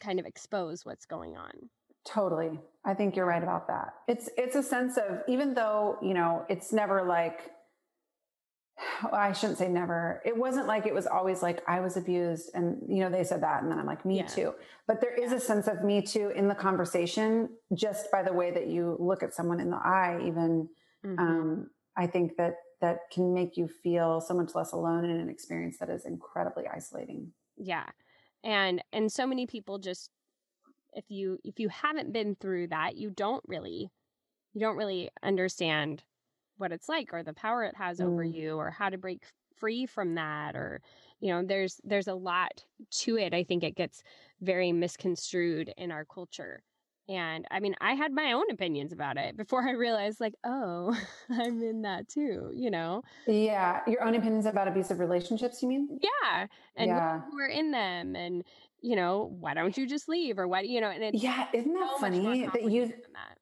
[0.00, 1.70] kind of expose what's going on.
[2.04, 2.60] Totally.
[2.84, 3.94] I think you're right about that.
[4.08, 7.50] It's it's a sense of even though, you know, it's never like
[9.12, 10.22] I shouldn't say never.
[10.24, 13.42] It wasn't like it was always like I was abused and you know they said
[13.42, 14.26] that and then I'm like me yeah.
[14.26, 14.54] too.
[14.86, 18.50] But there is a sense of me too in the conversation just by the way
[18.50, 20.68] that you look at someone in the eye even
[21.04, 21.18] mm-hmm.
[21.18, 25.30] um, I think that that can make you feel so much less alone in an
[25.30, 27.32] experience that is incredibly isolating.
[27.56, 27.86] Yeah.
[28.44, 30.10] And and so many people just
[30.92, 33.90] if you if you haven't been through that, you don't really
[34.52, 36.02] you don't really understand
[36.58, 38.06] what it's like or the power it has mm.
[38.06, 39.22] over you or how to break
[39.56, 40.80] free from that or
[41.20, 44.02] you know there's there's a lot to it i think it gets
[44.40, 46.62] very misconstrued in our culture
[47.08, 50.94] and i mean i had my own opinions about it before i realized like oh
[51.30, 55.98] i'm in that too you know yeah your own opinions about abusive relationships you mean
[56.02, 56.46] yeah
[56.76, 57.20] and yeah.
[57.32, 58.44] we're in them and
[58.82, 61.72] you know why don't you just leave or what you know and it's yeah isn't
[61.72, 63.35] that so funny that you that.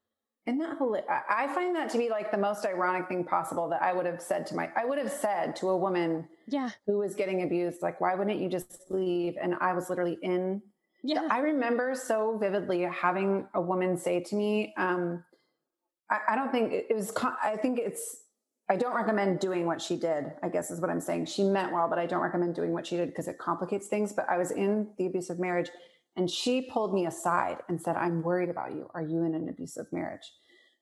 [0.47, 1.09] Isn't that hilarious?
[1.09, 4.21] I find that to be like the most ironic thing possible that I would have
[4.21, 6.69] said to my, I would have said to a woman yeah.
[6.85, 9.35] who was getting abused, like, why wouldn't you just leave?
[9.41, 10.61] And I was literally in.
[11.03, 11.27] Yeah.
[11.31, 15.23] I remember so vividly having a woman say to me, um,
[16.11, 17.11] I, I don't think it was,
[17.43, 18.17] I think it's,
[18.69, 21.25] I don't recommend doing what she did, I guess is what I'm saying.
[21.25, 24.13] She meant well, but I don't recommend doing what she did because it complicates things.
[24.13, 25.69] But I was in the abusive marriage
[26.15, 28.89] and she pulled me aside and said, I'm worried about you.
[28.93, 30.31] Are you in an abusive marriage?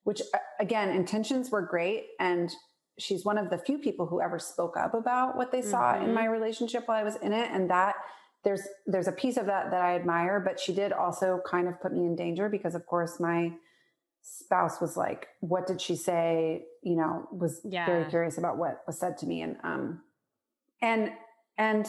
[0.03, 0.21] Which
[0.59, 2.07] again, intentions were great.
[2.19, 2.51] And
[2.99, 5.71] she's one of the few people who ever spoke up about what they mm-hmm.
[5.71, 6.31] saw in my mm-hmm.
[6.31, 7.49] relationship while I was in it.
[7.51, 7.95] And that
[8.43, 11.81] there's, there's a piece of that that I admire, but she did also kind of
[11.81, 13.53] put me in danger because of course my
[14.21, 16.65] spouse was like, what did she say?
[16.83, 17.85] You know, was yeah.
[17.85, 19.41] very curious about what was said to me.
[19.41, 20.01] And, um,
[20.81, 21.11] and,
[21.57, 21.87] and,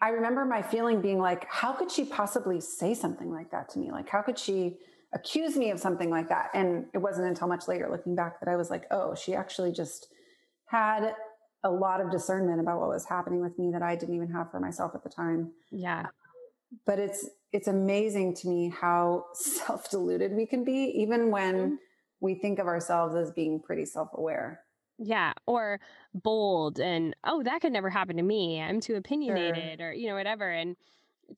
[0.00, 3.78] I remember my feeling being like, how could she possibly say something like that to
[3.78, 3.90] me?
[3.90, 4.78] Like, how could she
[5.12, 6.50] accuse me of something like that?
[6.54, 9.72] And it wasn't until much later looking back that I was like, oh, she actually
[9.72, 10.08] just
[10.66, 11.14] had
[11.62, 14.50] a lot of discernment about what was happening with me that I didn't even have
[14.50, 15.52] for myself at the time.
[15.70, 16.06] Yeah.
[16.86, 21.74] But it's it's amazing to me how self-deluded we can be even when mm-hmm.
[22.20, 24.60] we think of ourselves as being pretty self-aware.
[25.02, 25.80] Yeah, or
[26.12, 28.60] bold and oh, that could never happen to me.
[28.60, 29.88] I'm too opinionated sure.
[29.88, 30.76] or you know whatever and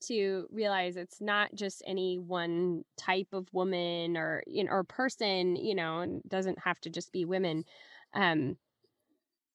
[0.01, 5.55] to realize it's not just any one type of woman or you know or person,
[5.55, 7.65] you know, and doesn't have to just be women.
[8.15, 8.57] Um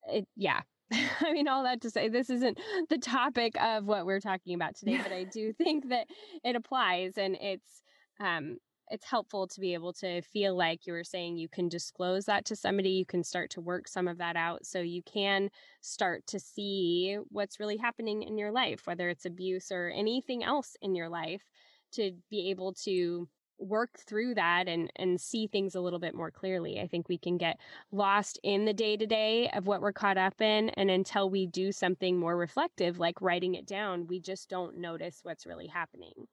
[0.08, 0.62] it yeah.
[0.94, 4.78] I mean, all that to say, this isn't the topic of what we're talking about
[4.78, 6.08] today, but I do think that
[6.46, 7.82] it applies and it's
[8.22, 8.58] um
[8.90, 12.46] it's helpful to be able to feel like you were saying you can disclose that
[12.46, 15.50] to somebody you can start to work some of that out so you can
[15.82, 20.76] start to see what's really happening in your life whether it's abuse or anything else
[20.82, 21.44] in your life
[21.92, 23.28] to be able to
[23.60, 26.80] work through that and and see things a little bit more clearly.
[26.80, 27.58] I think we can get
[27.92, 32.18] lost in the day-to-day of what we're caught up in and until we do something
[32.18, 36.28] more reflective like writing it down, we just don't notice what's really happening.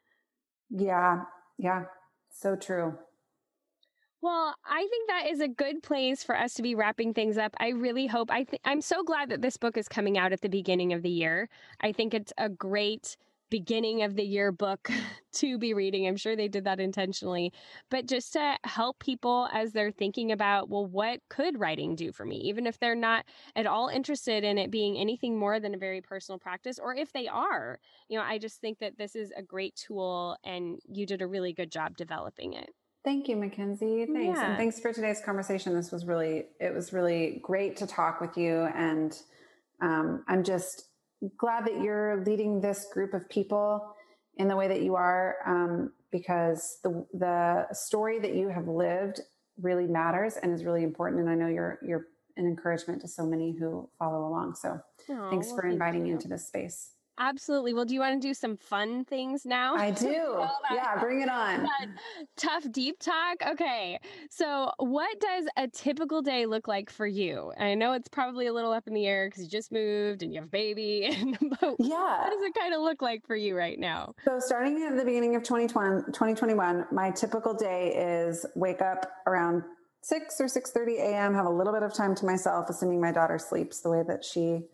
[0.71, 1.23] Yeah.
[1.59, 1.85] Yeah.
[2.35, 2.99] So true.
[4.21, 7.55] Well, I think that is a good place for us to be wrapping things up.
[7.61, 10.41] I really hope I th- I'm so glad that this book is coming out at
[10.41, 11.49] the beginning of the year.
[11.81, 13.17] I think it's a great
[13.55, 14.91] beginning of the year book
[15.33, 16.09] to be reading.
[16.09, 17.53] I'm sure they did that intentionally,
[17.89, 22.25] but just to help people as they're thinking about, well, what could writing do for
[22.25, 22.39] me?
[22.39, 23.25] Even if they're not
[23.55, 27.13] at all interested in it being anything more than a very personal practice, or if
[27.13, 27.79] they are,
[28.09, 31.27] you know, I just think that this is a great tool and you did a
[31.29, 32.71] really good job developing it.
[33.05, 34.05] Thank you, Mackenzie.
[34.13, 34.37] Thanks.
[34.37, 34.49] Yeah.
[34.49, 35.75] And thanks for today's conversation.
[35.75, 38.63] This was really, it was really great to talk with you.
[38.75, 39.17] And
[39.81, 40.89] um, I'm just
[41.37, 43.95] glad that you're leading this group of people
[44.37, 49.21] in the way that you are, um, because the the story that you have lived
[49.61, 51.21] really matters and is really important.
[51.21, 52.07] And I know you're you're
[52.37, 54.57] an encouragement to so many who follow along.
[54.57, 56.94] So oh, thanks well, for inviting me into this space.
[57.19, 57.75] Absolutely.
[57.75, 59.75] Well, do you want to do some fun things now?
[59.77, 60.45] I do.
[60.73, 61.69] yeah, bring it on.
[62.37, 63.37] Tough deep talk.
[63.47, 63.99] Okay.
[64.31, 67.53] So, what does a typical day look like for you?
[67.59, 70.33] I know it's probably a little up in the air because you just moved and
[70.33, 71.37] you have a baby.
[71.61, 72.23] but yeah.
[72.23, 74.15] What does it kind of look like for you right now?
[74.25, 79.63] So, starting at the beginning of 2020, 2021, my typical day is wake up around
[80.03, 83.39] 6 or 6:30 a.m., have a little bit of time to myself assuming my daughter
[83.39, 84.65] sleeps the way that she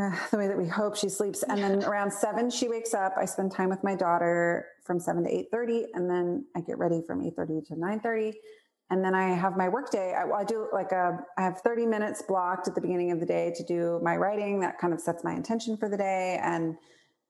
[0.00, 1.42] uh, the way that we hope she sleeps.
[1.42, 3.14] And then around seven, she wakes up.
[3.16, 6.78] I spend time with my daughter from seven to eight thirty, and then I get
[6.78, 8.34] ready from eight thirty to nine thirty.
[8.90, 10.14] And then I have my work day.
[10.14, 13.26] I, I do like a, I have 30 minutes blocked at the beginning of the
[13.26, 14.58] day to do my writing.
[14.60, 16.76] That kind of sets my intention for the day and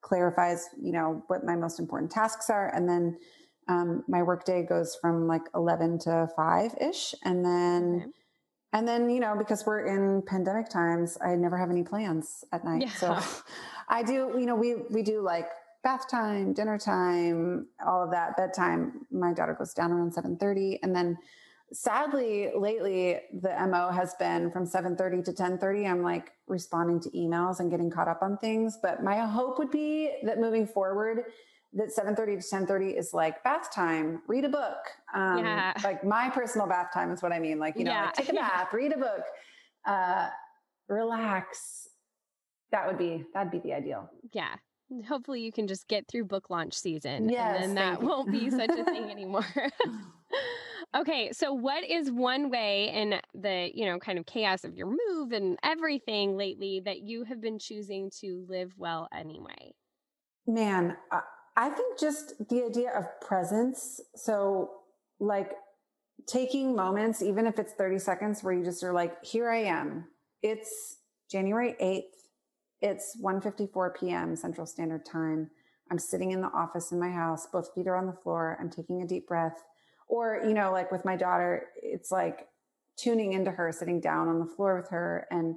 [0.01, 2.75] clarifies, you know, what my most important tasks are.
[2.75, 3.19] And then
[3.69, 7.15] um, my work day goes from like 11 to 5 ish.
[7.25, 8.11] And then okay.
[8.73, 12.65] And then, you know, because we're in pandemic times, I never have any plans at
[12.65, 12.83] night.
[12.83, 12.91] Yeah.
[12.91, 13.19] So
[13.89, 15.49] I do, you know, we, we do like
[15.83, 19.07] bath time, dinner time, all of that, bedtime.
[19.11, 20.79] My daughter goes down around 7.30.
[20.83, 21.19] And then
[21.73, 25.91] sadly, lately the MO has been from 7.30 to 10.30.
[25.91, 28.79] I'm like responding to emails and getting caught up on things.
[28.81, 31.25] But my hope would be that moving forward,
[31.73, 34.79] that 7.30 to 10.30 is like bath time read a book.
[35.15, 35.73] Um, yeah.
[35.85, 37.59] like my personal bath time is what i mean.
[37.59, 38.07] Like you know yeah.
[38.07, 39.23] like take a bath read a book
[39.87, 40.29] uh,
[40.89, 41.89] relax.
[42.73, 44.11] That would be that'd be the ideal.
[44.33, 44.55] Yeah.
[45.09, 48.51] Hopefully you can just get through book launch season yes, and then that won't be
[48.51, 49.47] such a thing anymore.
[50.97, 54.89] Okay so what is one way in the you know kind of chaos of your
[54.89, 59.73] move and everything lately that you have been choosing to live well anyway?
[60.49, 60.97] Man
[61.61, 64.01] I think just the idea of presence.
[64.17, 64.71] So,
[65.19, 65.53] like
[66.27, 70.07] taking moments, even if it's 30 seconds, where you just are like, here I am.
[70.43, 70.97] It's
[71.31, 72.17] January 8th.
[72.81, 74.37] It's 1:54 p.m.
[74.37, 75.51] Central Standard Time.
[75.91, 78.57] I'm sitting in the office in my house, both feet are on the floor.
[78.59, 79.63] I'm taking a deep breath.
[80.09, 82.49] Or, you know, like with my daughter, it's like
[82.97, 85.57] tuning into her, sitting down on the floor with her and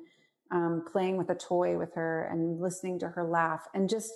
[0.52, 4.12] um, playing with a toy with her and listening to her laugh and just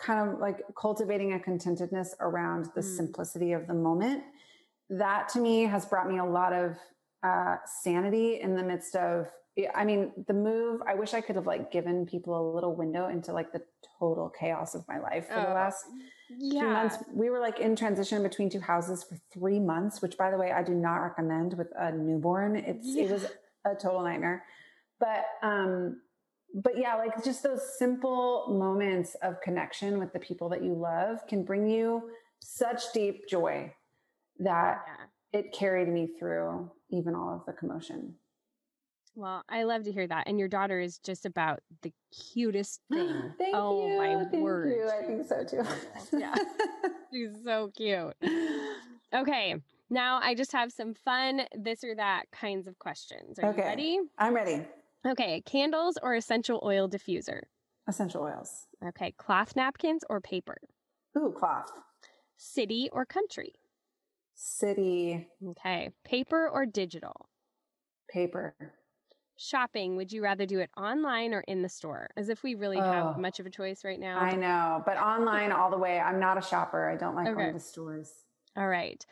[0.00, 2.96] kind of like cultivating a contentedness around the mm.
[2.96, 4.22] simplicity of the moment.
[4.88, 6.76] That to me has brought me a lot of
[7.22, 9.28] uh, sanity in the midst of,
[9.74, 10.80] I mean, the move.
[10.88, 13.62] I wish I could have like given people a little window into like the
[13.98, 15.84] total chaos of my life for oh, the last
[16.30, 16.60] yeah.
[16.60, 16.96] few months.
[17.12, 20.50] We were like in transition between two houses for three months, which by the way,
[20.50, 22.56] I do not recommend with a newborn.
[22.56, 23.04] It's, yeah.
[23.04, 23.26] it was
[23.66, 24.44] a total nightmare.
[24.98, 26.00] But, um,
[26.54, 31.18] but yeah, like just those simple moments of connection with the people that you love
[31.28, 33.72] can bring you such deep joy
[34.38, 35.40] that yeah.
[35.40, 38.14] it carried me through even all of the commotion.
[39.14, 40.28] Well, I love to hear that.
[40.28, 41.92] And your daughter is just about the
[42.32, 43.32] cutest thing.
[43.38, 43.98] Thank oh, you.
[43.98, 44.68] my Thank word.
[44.68, 44.88] You.
[44.88, 45.68] I think so too.
[46.18, 46.34] yeah.
[47.12, 48.14] She's so cute.
[49.12, 49.56] Okay.
[49.90, 53.40] Now I just have some fun this or that kinds of questions.
[53.40, 53.62] Are Okay.
[53.62, 53.98] you ready?
[54.18, 54.64] I'm ready.
[55.06, 57.42] Okay, candles or essential oil diffuser?
[57.88, 58.66] Essential oils.
[58.84, 60.56] Okay, cloth napkins or paper?
[61.16, 61.70] Ooh, cloth.
[62.36, 63.52] City or country?
[64.34, 65.26] City.
[65.48, 67.28] Okay, paper or digital?
[68.10, 68.54] Paper.
[69.36, 72.10] Shopping, would you rather do it online or in the store?
[72.16, 73.20] As if we really have Oh.
[73.20, 74.18] much of a choice right now.
[74.20, 75.98] I know, but online all the way.
[75.98, 76.90] I'm not a shopper.
[76.90, 77.40] I don't like Okay.
[77.40, 78.26] going to stores.
[78.56, 79.04] All right.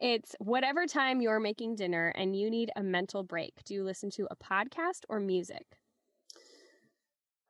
[0.00, 3.54] It's whatever time you're making dinner and you need a mental break.
[3.64, 5.78] Do you listen to a podcast or music?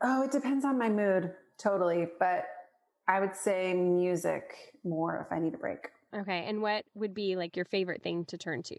[0.00, 2.06] Oh, it depends on my mood, totally.
[2.20, 2.44] But
[3.08, 5.88] I would say music more if I need a break.
[6.14, 6.44] Okay.
[6.46, 8.76] And what would be like your favorite thing to turn to?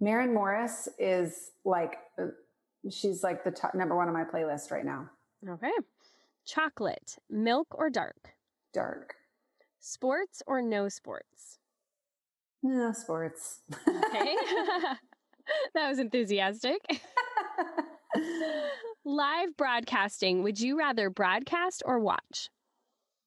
[0.00, 2.26] Maren Morris is like, uh,
[2.90, 5.08] she's like the top, number one on my playlist right now.
[5.48, 5.72] Okay.
[6.44, 8.34] Chocolate, milk or dark?
[8.72, 9.14] Dark.
[9.78, 11.60] Sports or no sports?
[12.64, 13.60] No sports.
[13.86, 14.36] Okay.
[15.74, 16.78] that was enthusiastic.
[19.04, 20.42] Live broadcasting.
[20.42, 22.48] Would you rather broadcast or watch?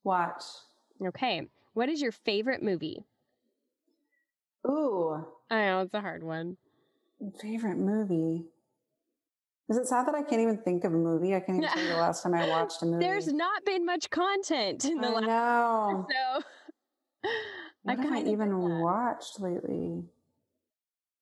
[0.03, 0.43] Watch.
[1.05, 1.43] Okay.
[1.73, 3.03] What is your favorite movie?
[4.67, 6.57] Ooh, I know it's a hard one.
[7.39, 8.43] favorite movie.
[9.69, 11.35] Is it sad that I can't even think of a movie?
[11.35, 13.05] I can't even tell you the last time I watched a movie.
[13.05, 16.05] There's not been much content in the I last know.
[16.09, 17.29] so
[17.87, 20.03] What have I kinda even get watched lately?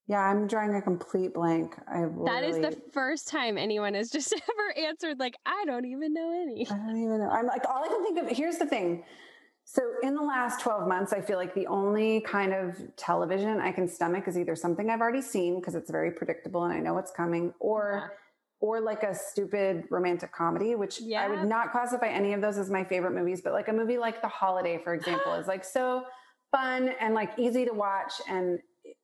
[0.07, 1.75] Yeah, I'm drawing a complete blank.
[1.87, 6.13] I That is the first time anyone has just ever answered like I don't even
[6.13, 6.67] know any.
[6.69, 7.29] I don't even know.
[7.29, 8.37] I'm like all I can think of.
[8.37, 9.03] Here's the thing.
[9.63, 13.71] So in the last 12 months, I feel like the only kind of television I
[13.71, 16.93] can stomach is either something I've already seen because it's very predictable and I know
[16.93, 18.11] what's coming, or
[18.59, 22.69] or like a stupid romantic comedy, which I would not classify any of those as
[22.69, 26.05] my favorite movies, but like a movie like The Holiday, for example, is like so
[26.55, 28.59] fun and like easy to watch and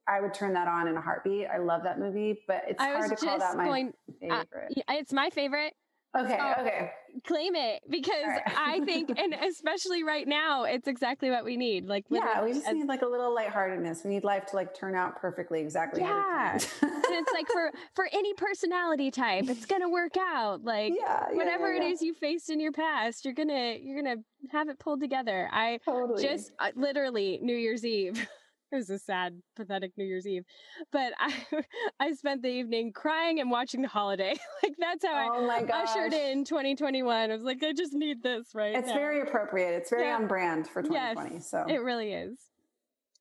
[0.07, 1.47] I would turn that on in a heartbeat.
[1.47, 3.93] I love that movie, but it's I hard to call that my going
[4.29, 4.73] uh, favorite.
[4.75, 5.73] yeah, it's my favorite.
[6.17, 6.61] Okay, oh.
[6.61, 6.91] okay.
[7.25, 8.41] Claim it because right.
[8.57, 11.87] I think and especially right now it's exactly what we need.
[11.87, 14.03] Like Yeah, we just as- need like a little lightheartedness.
[14.05, 16.53] We need life to like turn out perfectly exactly Yeah.
[16.53, 20.63] and it's like for for any personality type, it's gonna work out.
[20.63, 24.01] Like yeah, yeah, whatever yeah, it is you faced in your past, you're gonna you're
[24.01, 25.49] gonna have it pulled together.
[25.51, 26.23] I totally.
[26.23, 28.25] just uh, literally New Year's Eve.
[28.71, 30.43] it was a sad, pathetic New Year's Eve,
[30.91, 31.33] but I
[31.99, 34.33] I spent the evening crying and watching The Holiday.
[34.63, 37.31] like that's how oh I ushered in 2021.
[37.31, 38.93] I was like, I just need this right It's now.
[38.95, 39.71] very appropriate.
[39.73, 40.15] It's very Yeah.
[40.15, 41.39] on brand for Yes, 2020.
[41.41, 42.37] so It really is.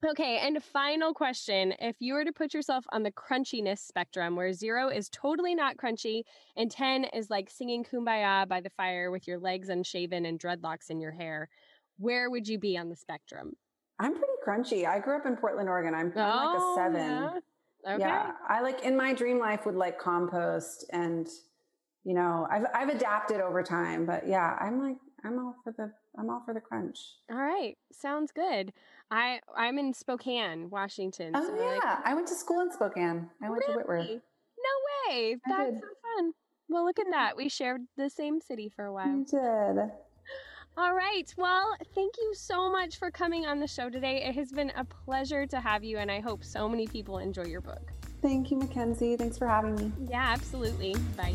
[0.09, 1.75] Okay, and final question.
[1.79, 5.77] If you were to put yourself on the crunchiness spectrum, where zero is totally not
[5.77, 6.23] crunchy
[6.57, 10.89] and 10 is like singing kumbaya by the fire with your legs unshaven and dreadlocks
[10.89, 11.51] in your hair,
[11.99, 13.53] where would you be on the spectrum?
[14.01, 14.87] I'm pretty crunchy.
[14.87, 15.95] I grew up in Portland, Oregon.
[15.95, 17.01] I'm, I'm like a oh, seven.
[17.01, 17.41] Oh,
[17.87, 17.95] yeah.
[17.95, 18.01] Okay.
[18.01, 21.27] Yeah, I like in my dream life would like compost and
[22.05, 25.91] you know I've I've adapted over time, but yeah, I'm like I'm all for the
[26.19, 26.99] I'm all for the crunch.
[27.31, 27.79] All right.
[27.91, 28.73] Sounds good.
[29.11, 31.33] I I'm in Spokane, Washington.
[31.35, 33.31] Oh so we're, like, yeah, I went to school in Spokane.
[33.43, 34.09] I went to Whitworth.
[34.09, 35.37] No way.
[35.47, 35.81] I That's did.
[35.81, 35.87] so
[36.17, 36.33] fun.
[36.69, 37.37] Well, look at that.
[37.37, 39.09] We shared the same city for a while.
[39.09, 39.91] You did.
[40.81, 41.27] All right.
[41.37, 44.23] Well, thank you so much for coming on the show today.
[44.25, 47.45] It has been a pleasure to have you, and I hope so many people enjoy
[47.45, 47.93] your book.
[48.23, 49.15] Thank you, Mackenzie.
[49.19, 49.93] Thanks for having me.
[50.09, 50.97] Yeah, absolutely.
[51.19, 51.35] Bye.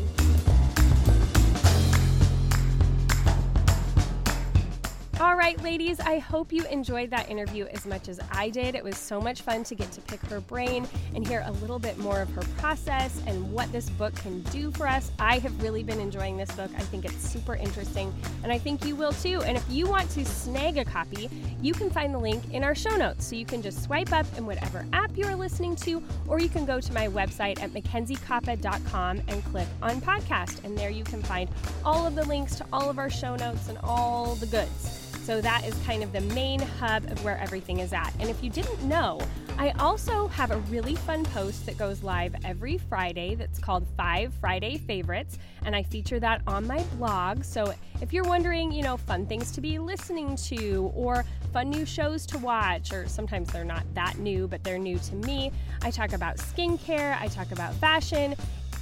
[5.18, 8.74] All right, ladies, I hope you enjoyed that interview as much as I did.
[8.74, 11.78] It was so much fun to get to pick her brain and hear a little
[11.78, 15.10] bit more of her process and what this book can do for us.
[15.18, 16.70] I have really been enjoying this book.
[16.76, 19.40] I think it's super interesting, and I think you will too.
[19.44, 21.30] And if you want to snag a copy,
[21.62, 23.26] you can find the link in our show notes.
[23.26, 26.66] So you can just swipe up in whatever app you're listening to, or you can
[26.66, 30.62] go to my website at mackenziekoppa.com and click on podcast.
[30.62, 31.48] And there you can find
[31.86, 35.15] all of the links to all of our show notes and all the goods.
[35.26, 38.12] So that is kind of the main hub of where everything is at.
[38.20, 39.20] And if you didn't know,
[39.58, 44.32] I also have a really fun post that goes live every Friday that's called Five
[44.34, 45.38] Friday Favorites.
[45.64, 47.42] And I feature that on my blog.
[47.42, 51.84] So if you're wondering, you know, fun things to be listening to or fun new
[51.84, 55.50] shows to watch, or sometimes they're not that new, but they're new to me,
[55.82, 58.36] I talk about skincare, I talk about fashion,